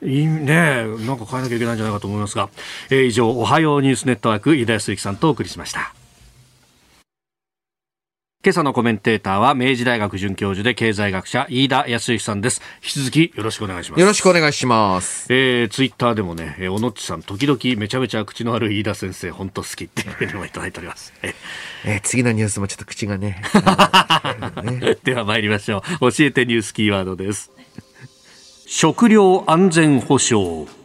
[0.04, 0.86] いいね。
[1.08, 2.50] なんか変えなきゃいけないんじゃないかと思いますが、
[2.92, 5.97] えー、以上おはようニュースネットワーク井田康之さんとお送りしました
[8.46, 12.62] 今朝のコメンテーターは明治大学准教授で経済学者飯田康之さんです。
[12.84, 14.00] 引き続きよろしくお願いします。
[14.00, 15.26] よろしくお願いします。
[15.34, 21.14] えー、ツイッターでもね、えー、おのっちさん、時々めちゃめちゃ口のある飯田先生、本当好きっていうのをいただいております。
[21.24, 21.34] えー、
[21.86, 23.42] えー、次のニュースもちょっと口がね。
[24.64, 26.12] ね では参りましょう。
[26.12, 27.52] 教えてニュースキーワードです。
[28.68, 30.77] 食料安全保障。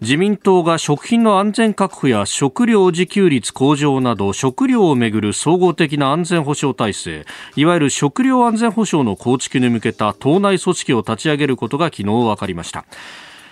[0.00, 12.84] 自民党が食品の安全確保や食料自給率向上など食料をめぐる総合的な安全保障体制いわゆる食料安全保障の構築に向けた党内組織を立ち上げることが昨日分かりました。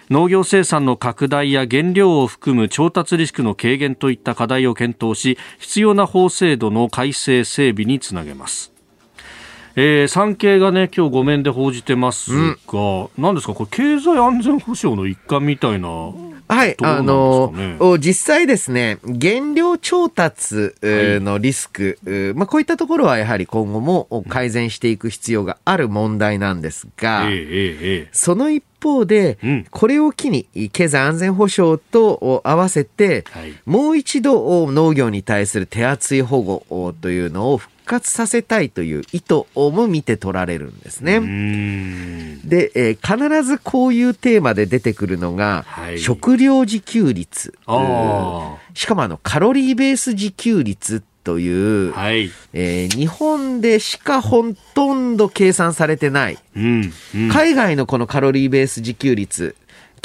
[0.08, 8.75] 農業生産の拡大や原料を含む調達リスクの軽減といった課題を検討し必要な法制度の改正整備につなげます。
[9.78, 15.88] えー、産経がね、今日5面で報じてますが、うん、何ですか、これ、経済安全保障の一環みたいな
[16.48, 27.28] はい、あの実際ですね、原料調達のリスク、はい、まあ、こういったところはやはり今後も改善していく必要がある問題なんですが、
[28.12, 29.38] その一方で、
[29.70, 33.24] これを機に経済安全保障と合わせて、
[33.64, 41.20] もう一度農業に対する手厚い保護というのを活させたいという意図も見て取られるんですね。
[42.44, 47.54] で、えー、必ずこういうテーマで出てくるのが、はい、食料自給率。
[48.74, 59.56] しかもあの、カロリーベース自給率という、はい、えー、日本でしかほとんど計算されてない、うんうん、海外のこのカロリーベース自給率、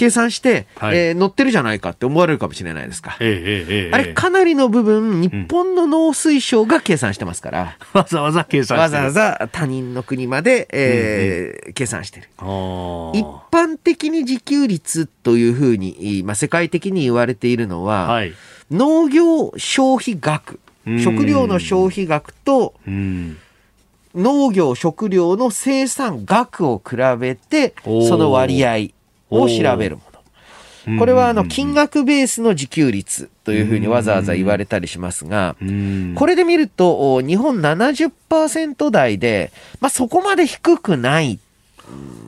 [0.02, 3.18] 計算して、はい、えー、乗ってるじゃないかって思われるかもしれないですか。
[3.20, 7.78] ええええ、あれ、かなりの部分、日本の農水省が計算してますから。
[7.94, 12.30] わざわざ計算わざわざ他人の国まで、えー、うんうん、計算してる。
[12.40, 12.44] 一
[13.52, 18.34] 般的に自給率というふうに、まあ、世界的に言われているのは、はい、
[18.72, 20.60] 農業消費額、
[21.04, 22.74] 食料の消費額と、
[24.16, 28.90] 農業食料の生産額を比べて、その割合
[29.32, 30.12] を調べるもの。
[31.00, 35.56] これはあの金額ベースの自給率というふうにわざわざ言われたりしますが、
[36.16, 41.40] これで見ると日本70%台で、まあ、そこまで低くない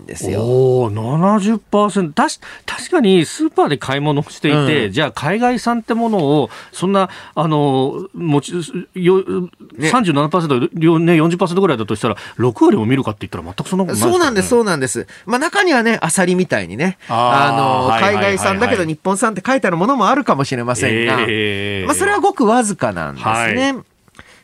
[0.06, 0.42] ですよ。
[0.42, 2.34] お70%確
[2.66, 8.54] 確かにスーパーで買い物をしていて、うん、じゃあ海外産ってものをそんなあの持ち
[8.96, 15.08] よ、ね、37%、ね、40%ぐらいだとしたら6割も見るかって言ったら全くそんなことない、ね、そうなんですそうなんです。
[15.26, 23.74] まあ中にはねアサリみたいにねあの海外産だけど日本産って書いてあるものもあるかもしれませんが、えー、まあそれはごくわずかなんですね。
[23.74, 23.84] はい。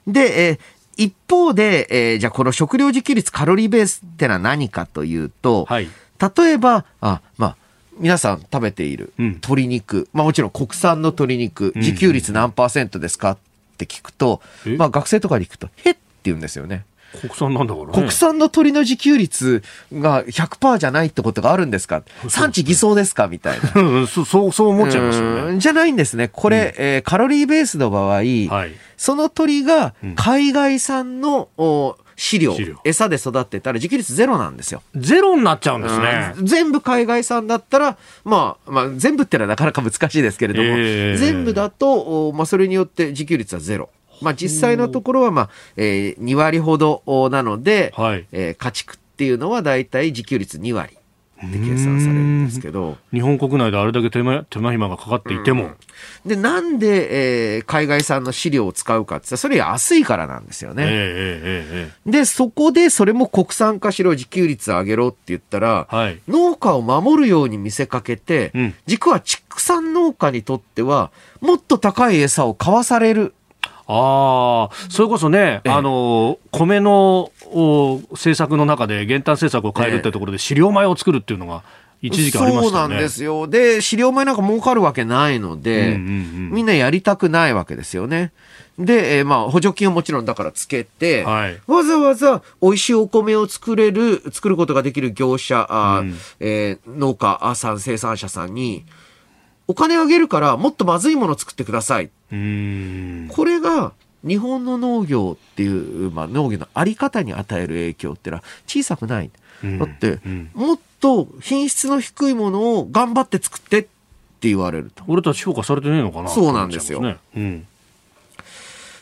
[0.08, 0.60] で、えー、
[1.00, 5.88] 一方で、えー、じゃあこの食料自給率カロリーベースってのは何かというと、はい、
[6.38, 7.56] 例えば、あ、まあ、
[7.98, 13.38] 皆さん食べている鶏肉、うん、まあもちろん国産の鶏肉、自給率何パーセントですかっ
[13.78, 14.42] て聞くと、
[14.78, 16.84] まあ学生とかに聞くと、へって言うんですよね。
[17.22, 22.04] 国産なんだから、ね、国産の鶏の自給率が100%じゃないってことがあるんですか？
[22.28, 23.28] 産地偽装ですか？
[23.28, 24.08] みたいな。
[24.08, 25.60] そう、そう思っちゃいますよね。
[25.60, 26.30] じゃないんですね。
[26.32, 28.26] これ、うん、えー、カロリーベースの場合、はい、
[28.98, 32.54] その鳥が海外産の、うん飼料
[32.84, 34.82] 餌で育ってたら自給率ゼロなんですよ。
[34.94, 36.34] ゼロになっちゃうんですね。
[36.38, 43.90] うん、全部海外産だったら、まあ、まあ、全部ってのはなかなか難しいですけれども、えー、全部だと、まあ、それによって自給率はゼロ。
[44.22, 51.00] まあ、実際のところは、まあえー、2割ほどなので、はい、えー、家畜っていうのは大体自給率2割。
[51.48, 52.98] って計算されるんですけど。
[53.14, 55.76] 日本国内であれだけ手間手間暇がかかっていても、うん、
[56.26, 71.12] でなんで、えー、海外産の飼料を使うかってそれ安いからなんですよね、えーえー、でそこでそれも国産化しろ自給率上げろって言ったら、はい、農家を守るように見せかけて、うん、軸は畜産農家にとっては
[71.42, 73.34] もっと高い餌を買わされる
[73.92, 77.32] ああ、それこそね、あの、米の
[78.12, 81.64] 政策の中で減反政策を変えるってところで飼料米を作るっていうのが、
[82.00, 82.80] 一時期ありましたね。
[82.82, 83.48] そうなんですよ。
[83.48, 88.32] で、飼料米なんか儲かるわけないので、みんなやりたくないわけですよね。
[88.78, 98.86] で、えー、まあ、補助金をもちろんだからつけて、はい、わざわざ美味しいお米を作れる、作ることができる業者、あうん、えー、農家さん、生産者さんに、
[99.68, 102.10] お金あげるからもっとまずいもの作ってください。
[102.30, 103.94] これが
[104.26, 109.32] 日本の農業っていう、まあ、農業のあり方に与える影響っていうのは小さくない。
[109.64, 110.20] だって、
[110.54, 113.90] もっと品質の低いものを頑張って作ってって
[114.48, 115.04] 言われると。
[115.08, 116.30] 俺たち評価されてねえのかな？
[116.30, 117.02] そうなんですよ。
[117.36, 117.68] うん、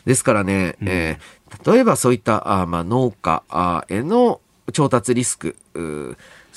[0.04, 3.42] ですからね、うん、えー、例えばそういったあ、まあ、農家
[3.88, 4.40] への
[4.72, 5.56] 調達リスク、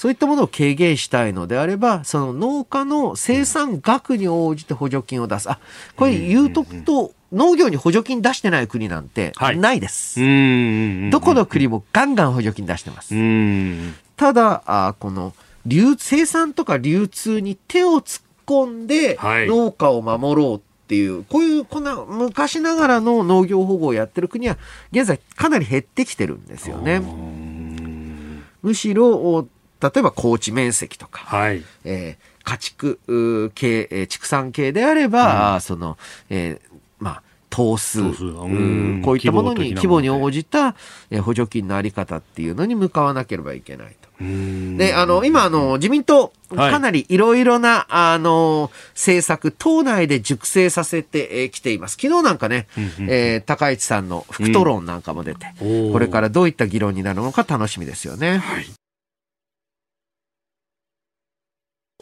[0.02, 5.48] そういったものを軽減したいのであれば、その農家の生産額に応じて補助金を出す。
[5.48, 5.60] あ、
[5.96, 10.20] これ言うとくと、農業に補助金出してない国なんてないです。
[10.20, 13.14] はい、どこの国もガンガン補助金出してます。
[14.18, 15.36] ただ、あこの
[15.68, 24.58] 流生産とか流通に手を突っ込んで農家を守ろうっていう、はい、こういうこんな昔ながらの農業保護をやってる国は
[24.92, 27.04] 現在かなり減ってきてるんですよね。
[28.64, 29.48] むしろ
[29.82, 35.98] 例えば高地面積とか、はい、えー、家畜系、えー、畜産系であれば、うん、その、
[36.30, 40.76] えー、まあ、頭数、うん、こういったものに、規模に応じた、
[41.10, 44.10] えー、補助金のあり方っていうのに向かわなければいけないと。
[44.78, 51.98] で、あの、今、あの、自民党、かなりいろいろな、あの、政策、党内で熟成させてきています。
[52.00, 52.68] 昨日なんかね、
[53.00, 58.38] えー、高市さんの副討論なんかも出て、うん、これからどういった議論になるのか楽しみですよね。
[58.38, 58.81] はい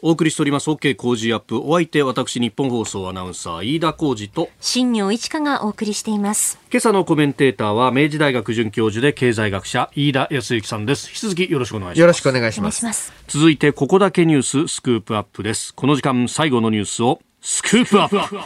[0.02, 0.70] お送りしております。
[0.70, 1.58] OK 工事アップ。
[1.58, 4.48] お相手私日本放送アナウンサー飯田浩二と。
[4.60, 6.58] 新業一華がお送りしています。
[6.70, 11.08] 今朝のコメンテーターは明治大学准教授で経済学者飯田康之さんです。
[11.08, 12.00] 引き続きよろしくお願いします。
[12.00, 13.12] よろしくお願いします。
[13.28, 15.74] 続いてここだけニューススクープアップです。
[15.74, 18.36] この時間最後のニュースをスクープアップ。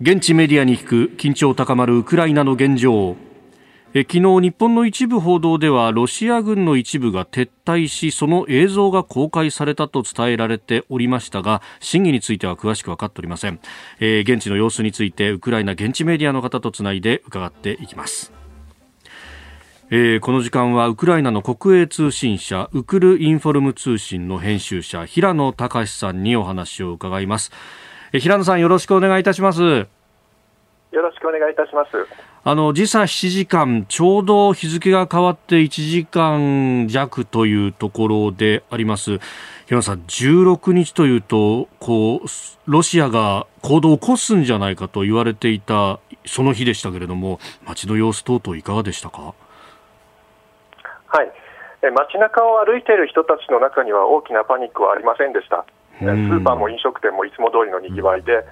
[0.00, 3.16] 現地メディアに聞く緊張高まるウクライナの現状
[3.94, 13.60] え昨日日本の一部報道ではロシア軍の一部が撤退しその映像が公開されたと伝えられておりましたが真偽については詳しく分かっておりません、
[13.98, 18.32] えー、現地の様子についてウクライナ現地メディアの方とつないで伺っていきます。
[19.90, 27.52] えー、この時間はウクライナの国営通信社ウクルインフォルム通信の編集者平野隆さんにお話を伺います、
[28.12, 29.62] えー、平野さんよろしくお願いいたします。
[29.62, 31.90] よろしくお願いいたします。
[32.44, 39.18] あの時差7時間ちょうど日付が変わって1時間弱というところであります。
[39.66, 42.28] 平野さん16日というとこう
[42.70, 49.34] ロシアが行動を起こすんじゃないかと言われていたその日でしたけれども街の様子等々いかがでしたか？
[51.08, 51.30] はい、
[51.82, 55.66] 街中を歩いている人たちの中には大きなパニックはありませんでした。
[55.98, 58.44] スーパーも飲食店もいつも通りのにぎわいで、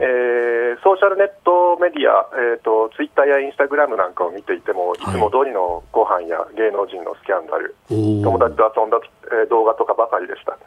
[0.00, 8.98] えー、ソーシャルネットメディア、えーと、ツイッターやインスタグラムなんかを見ていても、いつも通りのご飯や芸能人のスキャンダル、友達と遊んだ、
[9.42, 10.58] えー、動画とかばかりでした。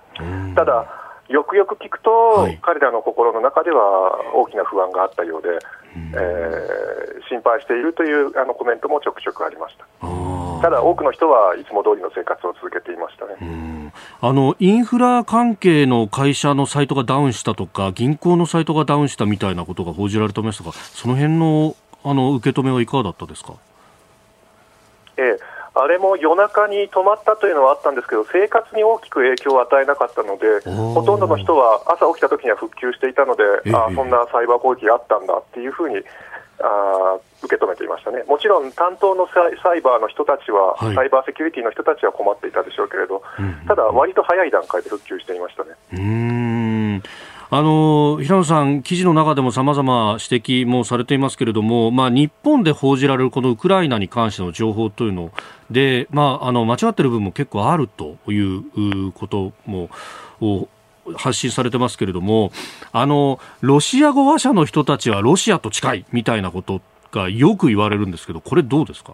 [0.56, 0.88] ただ
[1.32, 2.12] よくよく聞くと、
[2.44, 5.48] はい、彼らの心の中では大きな不安があったようで、
[5.96, 9.86] えー、心配しているというあのコメントもちょくちょくありました。
[10.62, 13.92] ただ、多くの人はいつも通りの生活を続けていましたね。
[14.22, 23.54] あのインフラ関係の会社のサイトがダウンしたとか、銀行のサイトがダウンしたみたいなことが報じられてましたが、その辺のあの受け止めはいかがだったですか？
[25.18, 25.40] ええ。
[25.74, 33.44] あれも夜中に止まったというのはあったんですけど、生活に大きく影響を与えなかったので、ほとんどの人は朝起きた時には復旧していたので、
[33.74, 36.04] あそんなサイバー攻撃があったんだっていうふうに
[36.64, 45.72] あ受け止めていましたね、もちろん担当のサイバーの人たちは、はい、サイバーセキュリティの人たちは困っていたでしょうけれど、うん、ただ、割と早い段階で復旧していましたね。
[45.94, 47.04] うん。
[47.54, 55.32] あの平野さん、記事の中でもさまざま指摘もされていますけれども、まあ、日本で報じられるこのウクライナに関しての情報というの
[55.70, 59.90] で、まあ、あの間違っている部分も結構あるということも
[61.18, 62.52] 発信されてますけれども、
[62.92, 66.82] あの、ロシア語話者の人たちはロシアと近いみたいなこと
[67.12, 69.14] がよく言われるんですけど、これどうですか？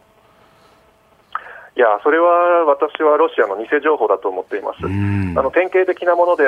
[1.75, 4.79] いや、それは私はロシアの偽情報だと思っています。
[4.83, 6.43] あの典型的なもので、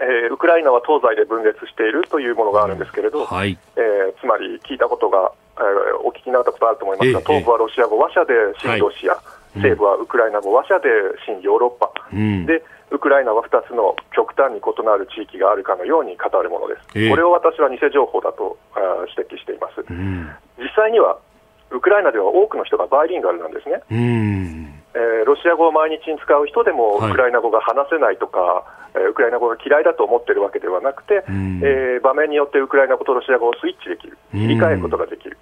[0.00, 9.22] えー、ウクライナは東西で分裂しているというものがあるんですけれど、はい、えー、つまり聞いたことが、えー、お聞きになったことあると思いますが、東部はロシア語話者で新ロシア、は
[9.56, 10.88] い、西部はウクライナ語話者で
[11.26, 18.58] 新ヨーロッパ、うん、でウクライナは2つの極端に異なる地域があるかのように語るものです、えー、これを私は偽情報だと
[19.16, 20.28] 指摘しています、うん、
[20.60, 21.18] 実際には
[21.72, 24.82] ウクライナでは多くの人がバイリンガルなんですね、うん。
[24.92, 28.38] えー、ロシア語を毎日に使う人でもウクライナ語が話せないとか、
[28.92, 35.38] はい、ウクライナ語が嫌いだと思っているわけではなくて、うん、えー、場面によってウクライナ語とロシア語をスイッチできる、切り替えることができる。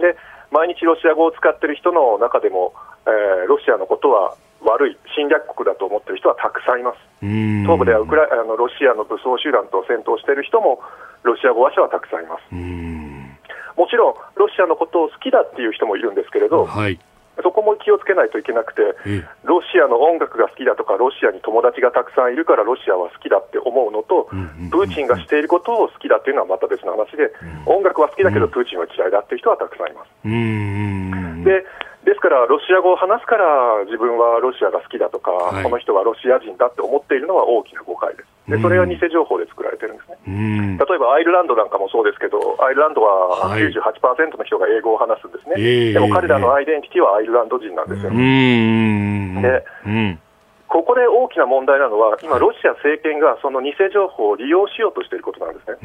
[0.00, 0.16] で
[0.50, 2.72] 毎日ロシア語を使っている人の中でも、
[3.06, 4.36] えー、ロシアのことは
[4.66, 10.82] 悪い侵略国だと思っている人はたくさんいます、東部ではウクライあのロシアの武装集団と戦闘している人も
[11.22, 12.54] ロシア語話者はたくさんいます。
[13.76, 16.98] もちろん、ロシアのことを好きだっていう人もいるんですけれど、はい、
[17.42, 18.80] そこも気をつけないといけなくて、
[19.44, 24.30] ロシアの音楽が好きだとか、ロシアに友達がたくさんいるからロシアは好きだって思うのと、
[24.72, 27.30] プーチンがしていることを好きだっていうのはまた別の話で、
[27.66, 30.08] 音楽は好きだけど、プーチンは嫌いだっていう人はたくさんいます。
[31.44, 31.64] で
[32.06, 38.30] ですから、ロシア語を話すから自分はロシアが好きだとか、はい、この人はロシア人だって思っているのは大きな誤解です。
[38.46, 40.78] でそれは偽情報で作られてるんですね。
[40.78, 45.58] 例えばアイルランドなんかもそうですけど、アイルランドは98%の人が英語を話すんですね。
[45.58, 48.14] はい、でも彼らのアイデンティティはアイルランド人なんですよ。
[49.42, 49.66] で
[50.68, 55.78] ここで大きな問題なのは、今、ロシア政権がその偽情報を利用しようとしていることなんですね。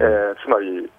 [0.00, 0.90] えー、つまり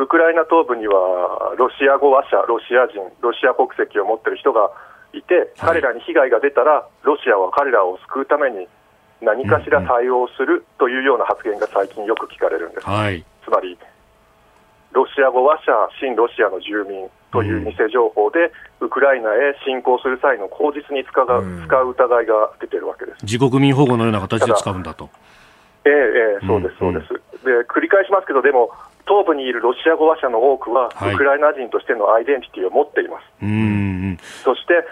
[0.00, 4.72] ウクライナ東部にはロシア語話者、ロシア人、ロシア国籍を持っている人が
[5.12, 8.66] いて、彼らに被害が出たら、ロシアは彼らを救うために
[9.20, 12.88] 何かしら対応するというような発言が最近よく聞かれるんです。
[12.88, 13.76] はい、つまり、
[14.92, 21.26] ロシア語話者、親ロシアの住民という偽情報で、ウクライナへ侵攻する際の口実に使う,、
[21.66, 23.22] 使う疑いが出ているわけです。
[23.22, 25.10] 自国民保護のような形で使うんだと。
[25.84, 27.12] ええええ、そうです、そうです。
[27.44, 28.70] で繰り返しますけど、でも、
[29.10, 33.26] 東部にいるロシア語話者の多くは、ウクライナ人としてのアイデンティティを持っています。
[34.44, 34.86] そして、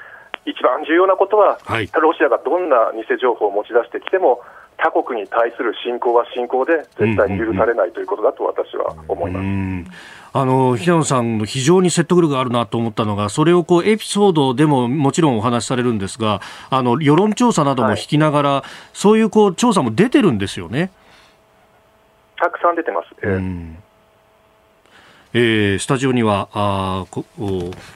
[0.44, 4.40] 一番重要なことは、はい、ロシアがどんな偽情報を持ち出してきても、
[4.78, 10.08] 他国に対する侵攻は侵攻で絶対に許されないということだと私は思います。
[10.32, 16.40] あの平野さん、非常に説得力があるなと思ったのが、それをこうエピソードでももちろんお話しされるんですが、
[16.70, 20.90] あの世論調査なども引きながら、はい、そういうこう調査も出てるんですよね。
[22.36, 23.08] たくさん出てます。
[23.22, 23.87] えー
[25.40, 27.06] えー、スタジオにはあ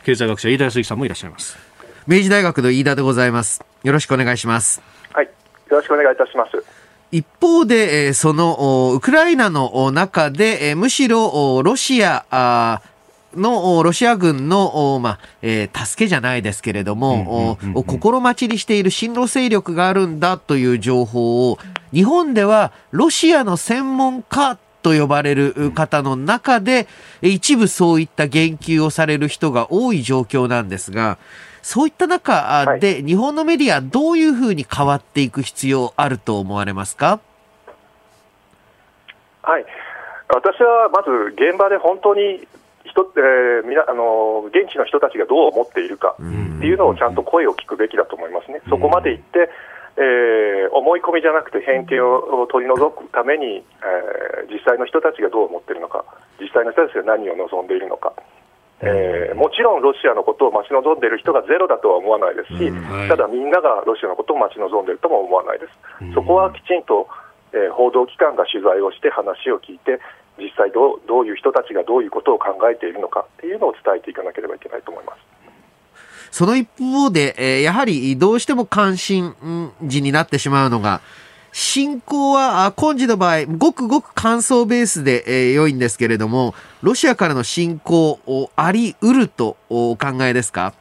[0.04, 1.58] 経済学者飯田康之さんもいらっしゃいます。
[2.06, 3.64] 明治大学の飯田でございます。
[3.82, 4.80] よろしくお願いします。
[5.12, 5.24] はい。
[5.24, 5.32] よ
[5.70, 6.64] ろしくお願いいたします。
[7.10, 12.80] 一方で、そのウクライナの中で、むしろロシア
[13.34, 21.58] のロシア軍の、まあえー、助けじゃないですけれども、心待ちにしている親ロ勢力があるんだという情報を
[21.92, 26.88] 日本ではロシアの専門家と呼ばれる方の中で
[27.22, 31.18] 一部そういった言及をされる人が多い状況なんですが
[31.62, 37.20] そういった中で日本のメディアどういうふうに変わっていく必要あると思われますか？
[39.42, 39.64] はい。
[40.28, 42.48] 私はまず現場で本当に
[42.84, 48.60] 人、えー、みなあの現地の人たちがどう思っているかっていうのをちゃんと声を聞くべきだと思いますね。
[48.68, 49.50] そこまで言って
[49.96, 56.04] えー、思い込みじゃなくて偏見を取り除くために、えー、実際の人たちがどう思っているのか、
[56.40, 58.14] 実際の人たちが何を望んでいるのか、
[58.80, 66.14] えー、もちろんロシアのことを待ち望んでいる人がゼロだとは思わないですし、はい、ただみんながロシアのことを待ち望んでいるとも思わないです。
[66.14, 67.06] そこはきちんと、
[67.52, 70.00] えー、報道機関が取材をして話を聞いて、
[70.38, 75.31] 実際どうどういう人たちがどういうことを考えているのかっていうのを伝えていかなければいけないと思います。
[76.32, 79.34] その一方で、えー、やはりどうしても関心
[79.84, 81.00] 事になってしまうのが、
[81.52, 90.72] 侵攻は、今時の場合、ごくごく感想ベースで、えー、良いんですけれども、ロシアからの侵攻をあり得るとお考えですか？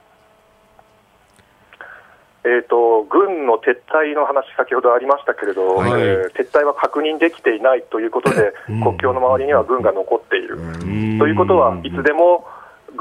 [2.44, 10.58] えーと、軍の撤退の話、先ほどありましたけれど、はい、えー、撤退は確認できていないということで、国境の周りには軍が残っている。
[11.20, 12.48] ということは、いつでも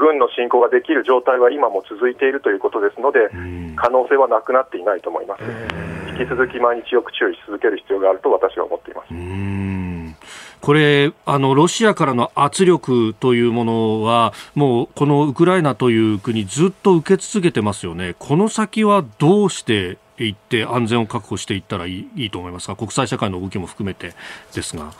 [0.01, 3.29] 軍の侵攻ができる状態は今も続いているということですので、
[3.75, 5.43] 可能性はなくなっていないと思います。
[6.09, 9.13] 引き続き毎日よく注意し続ける必要があると私は思っています。
[10.61, 24.13] これあの、ロシアからの圧力というものは、もうこのウクライナという国、ずっと受け続けてますよね、この先はどうしていって安全を確保していったらいいいいと思いますか、国際社会の動きも含めて
[24.53, 24.91] ですが。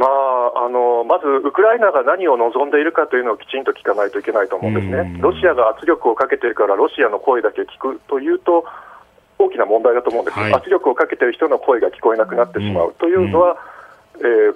[0.00, 8.64] まあ、あのまずウクライナが何を望んでいるかというのをきちんと聞かないといけないと思うんですね、ロシアが圧力をかけているからロシアの声だけ聞くというと、
[9.36, 12.94] 大きな問題だと思うんです、はい、圧力をかけている人の声が聞こえなくなってしまう。
[12.94, 13.58] というのは、
[14.20, 14.26] うん。
[14.26, 14.54] えー、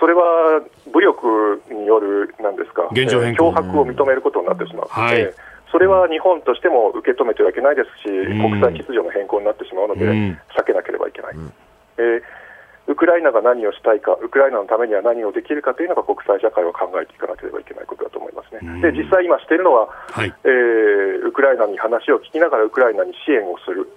[0.00, 5.34] それは武力によるなんですか、現状変更、脅迫を認めることになってしまう、はい、
[5.70, 10.06] それは日本としても受け止めてはいけないですし、国際秩序の変更になってしまうので、
[10.56, 11.34] 避けなければいけない。
[11.98, 12.41] えー
[12.86, 18.80] ウクライナが何をしたいか、ウクライナのためには何をできるかというのが国際社会は考えていかなければいけないことだと思いますね。
[18.82, 23.88] で、実際今しているのは、はい、えー、ウクライナに話を聞きながらウクライナに支援をする。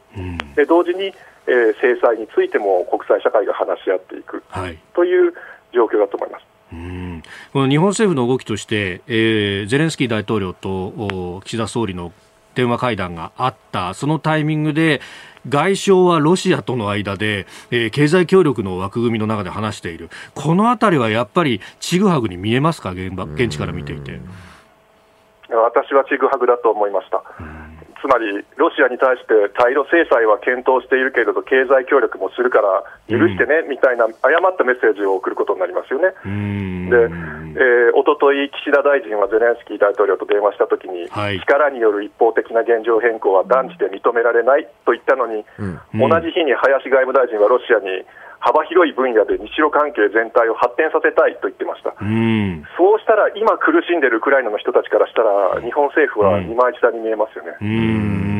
[0.56, 1.14] で、同時に、
[1.48, 5.34] えー、制裁についても国際社会が話し合っていく、はい、という
[5.74, 6.46] 状況だと思います。
[6.74, 7.24] うん
[7.54, 12.12] この日本政府の動きとして、えー、ゼレンスキー大統領と岸田総理の
[12.56, 15.01] 電話会談があった、そのタイミングで、
[15.47, 20.10] 外相はロシアとの間で、えー、経済協力の枠組みの中で話している。
[20.34, 24.20] このあたりはやっぱりちぐはぐに見えますか、現場、現地から見ていて。
[25.49, 27.22] 私はちぐはぐだと思いました。
[28.01, 36.14] つまり、ロシアに対して対ロ制裁は検討しているけれど、経済協力もするから許してね、みたいな誤ったメッセージを送ることになりますよね。
[36.89, 37.10] で、
[37.56, 45.43] えー、おととい、岸田大臣はゼレンスキー大統領と電話したときに、はい、力による一方的な現状変更は断じて認められないと言ったのに、
[45.95, 48.03] 同じ日に林外務大臣はロシアに、
[48.45, 57.58] 幅広い分野で日露関係全体を発展させたいと言ってました、うん、そうしたら今苦しんでいるウクライナの人たちからしたら、日本政府は二枚舌に見えますよね。
[57.62, 58.35] うん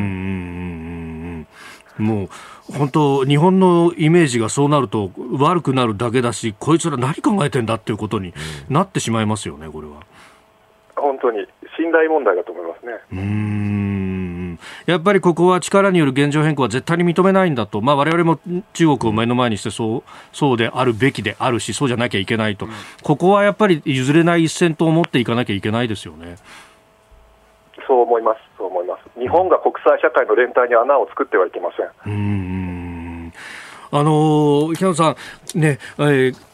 [1.98, 2.28] もう
[2.72, 8.34] 本当、日本のイメージがそうなると悪くなるだけだし、こいつら何考えてんだっていうことに
[8.68, 10.02] なってしまいますよね、これは。
[10.96, 12.92] 本当に信頼問題だと思いますね。
[13.12, 18.38] うんやっぱりここは力による現状変更は絶対に認めないんだと、まあ、我々も
[18.72, 22.72] 中国を目の前にしてそうそうであるべきであるし、そうじゃなきゃいけないと、うん、
[23.02, 26.36] ここはやっぱり譲れない一線と思っていかなきゃいけないですよね。
[27.86, 28.65] そう思います、そう思います。
[29.26, 32.12] 日本が国際社会の連帯に穴を作ってはいけません。
[32.12, 33.32] うん
[33.90, 35.16] あの平野さ
[35.54, 36.02] ん、ねえ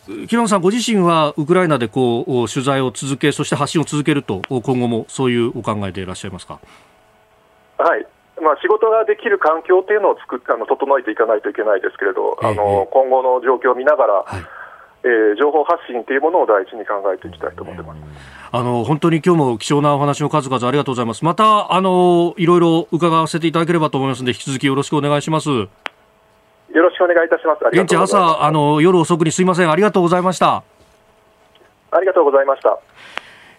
[0.08, 6.60] ー、平野さんご自身はウクライナでこう取材を続け、そして発信を続けると、今後もそういうお考えでいらっしゃいますか？
[7.78, 8.06] はい
[8.40, 14.40] まあ、仕事ができる環境というのを作あの整えていかないといけないですけれど、あの今後の状況を見ながら、はい、
[15.04, 18.00] えー、情報発信というものを第一に考えていきたいと思ってます。
[18.54, 21.24] あの本当に今日も貴重なお話の数々ありがとうございます。
[21.24, 25.48] またあのいろいろ伺わせていただければと思いますので引き続きよろしくお願いします。
[25.48, 25.68] よ
[26.74, 27.64] ろしくお願いいたします。
[27.72, 30.62] 現地朝あの夜遅くにすいませんありがとうございました。
[31.92, 32.78] ありがとうございました。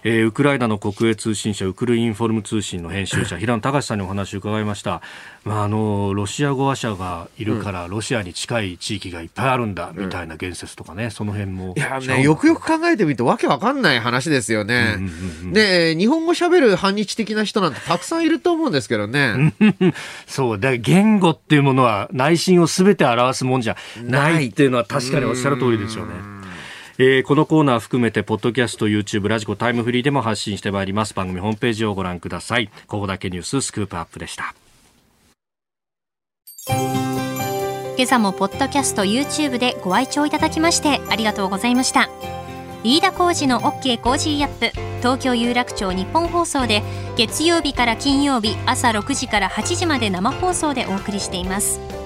[0.05, 5.01] えー、ウクライナの国営通信社ウクルインフォルム通信の編集者平野隆さんにお話を伺いました、
[5.45, 15.11] まあ、あのロシア語話者がいるから、ロシアに近い地域がいっぱいあるんだ、みたいな言説とかね、その辺もいやねよくよく考えてみるとわけわかんない話ですよね、うんうん
[15.47, 19.53] うん、で日本語喋る反日的な人なんてたくさんいると思うんですけどね。
[20.27, 26.42] そうだ言語っていうものは内心をすべて表すもんじゃないっていうのは確かにおっしゃる通りですよね。
[26.99, 31.15] えー、このコーナー含めてポッドキャスト YouTube ラジコタイムフリーでも発信してまいります。
[31.15, 32.69] 番組ホームページをご覧ください。
[32.87, 34.53] ここだけニューススクープアップでした。
[37.95, 42.09] 今朝もポッドキャスト YouTube でご愛聴いただきましてありがとうございました。
[42.83, 44.93] 飯田浩司の OK Cozy Up。
[44.99, 46.83] 東京有楽町ニッポン放送で
[47.17, 52.02] 月曜日から金曜日朝6時から8時まで生放送でお送りしています。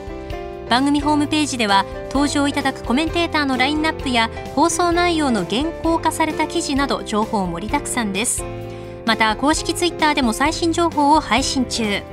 [0.69, 8.43] 番組ホームページでは登場いただくコメンテーターのラインナップや放送内容の原稿化された記事など情報盛りだくさんです。
[9.05, 12.03] また公式ツイッターでも最新情報を配信中。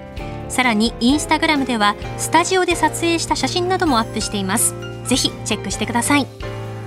[0.48, 4.74] さらにインスタグラムではスタジオで撮影した写真などもアップしています。
[5.06, 6.26] ぜひチェックしてください。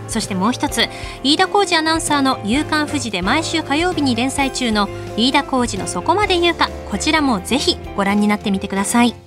[0.07, 0.87] そしてもう一つ
[1.23, 4.87] 飯田浩二アナウンサーの「夕刊富士」で毎週火曜日に連載中の
[5.17, 9.26] 飯田浩二の「そこまで言うか」こちらもぜひご覧になってみてください。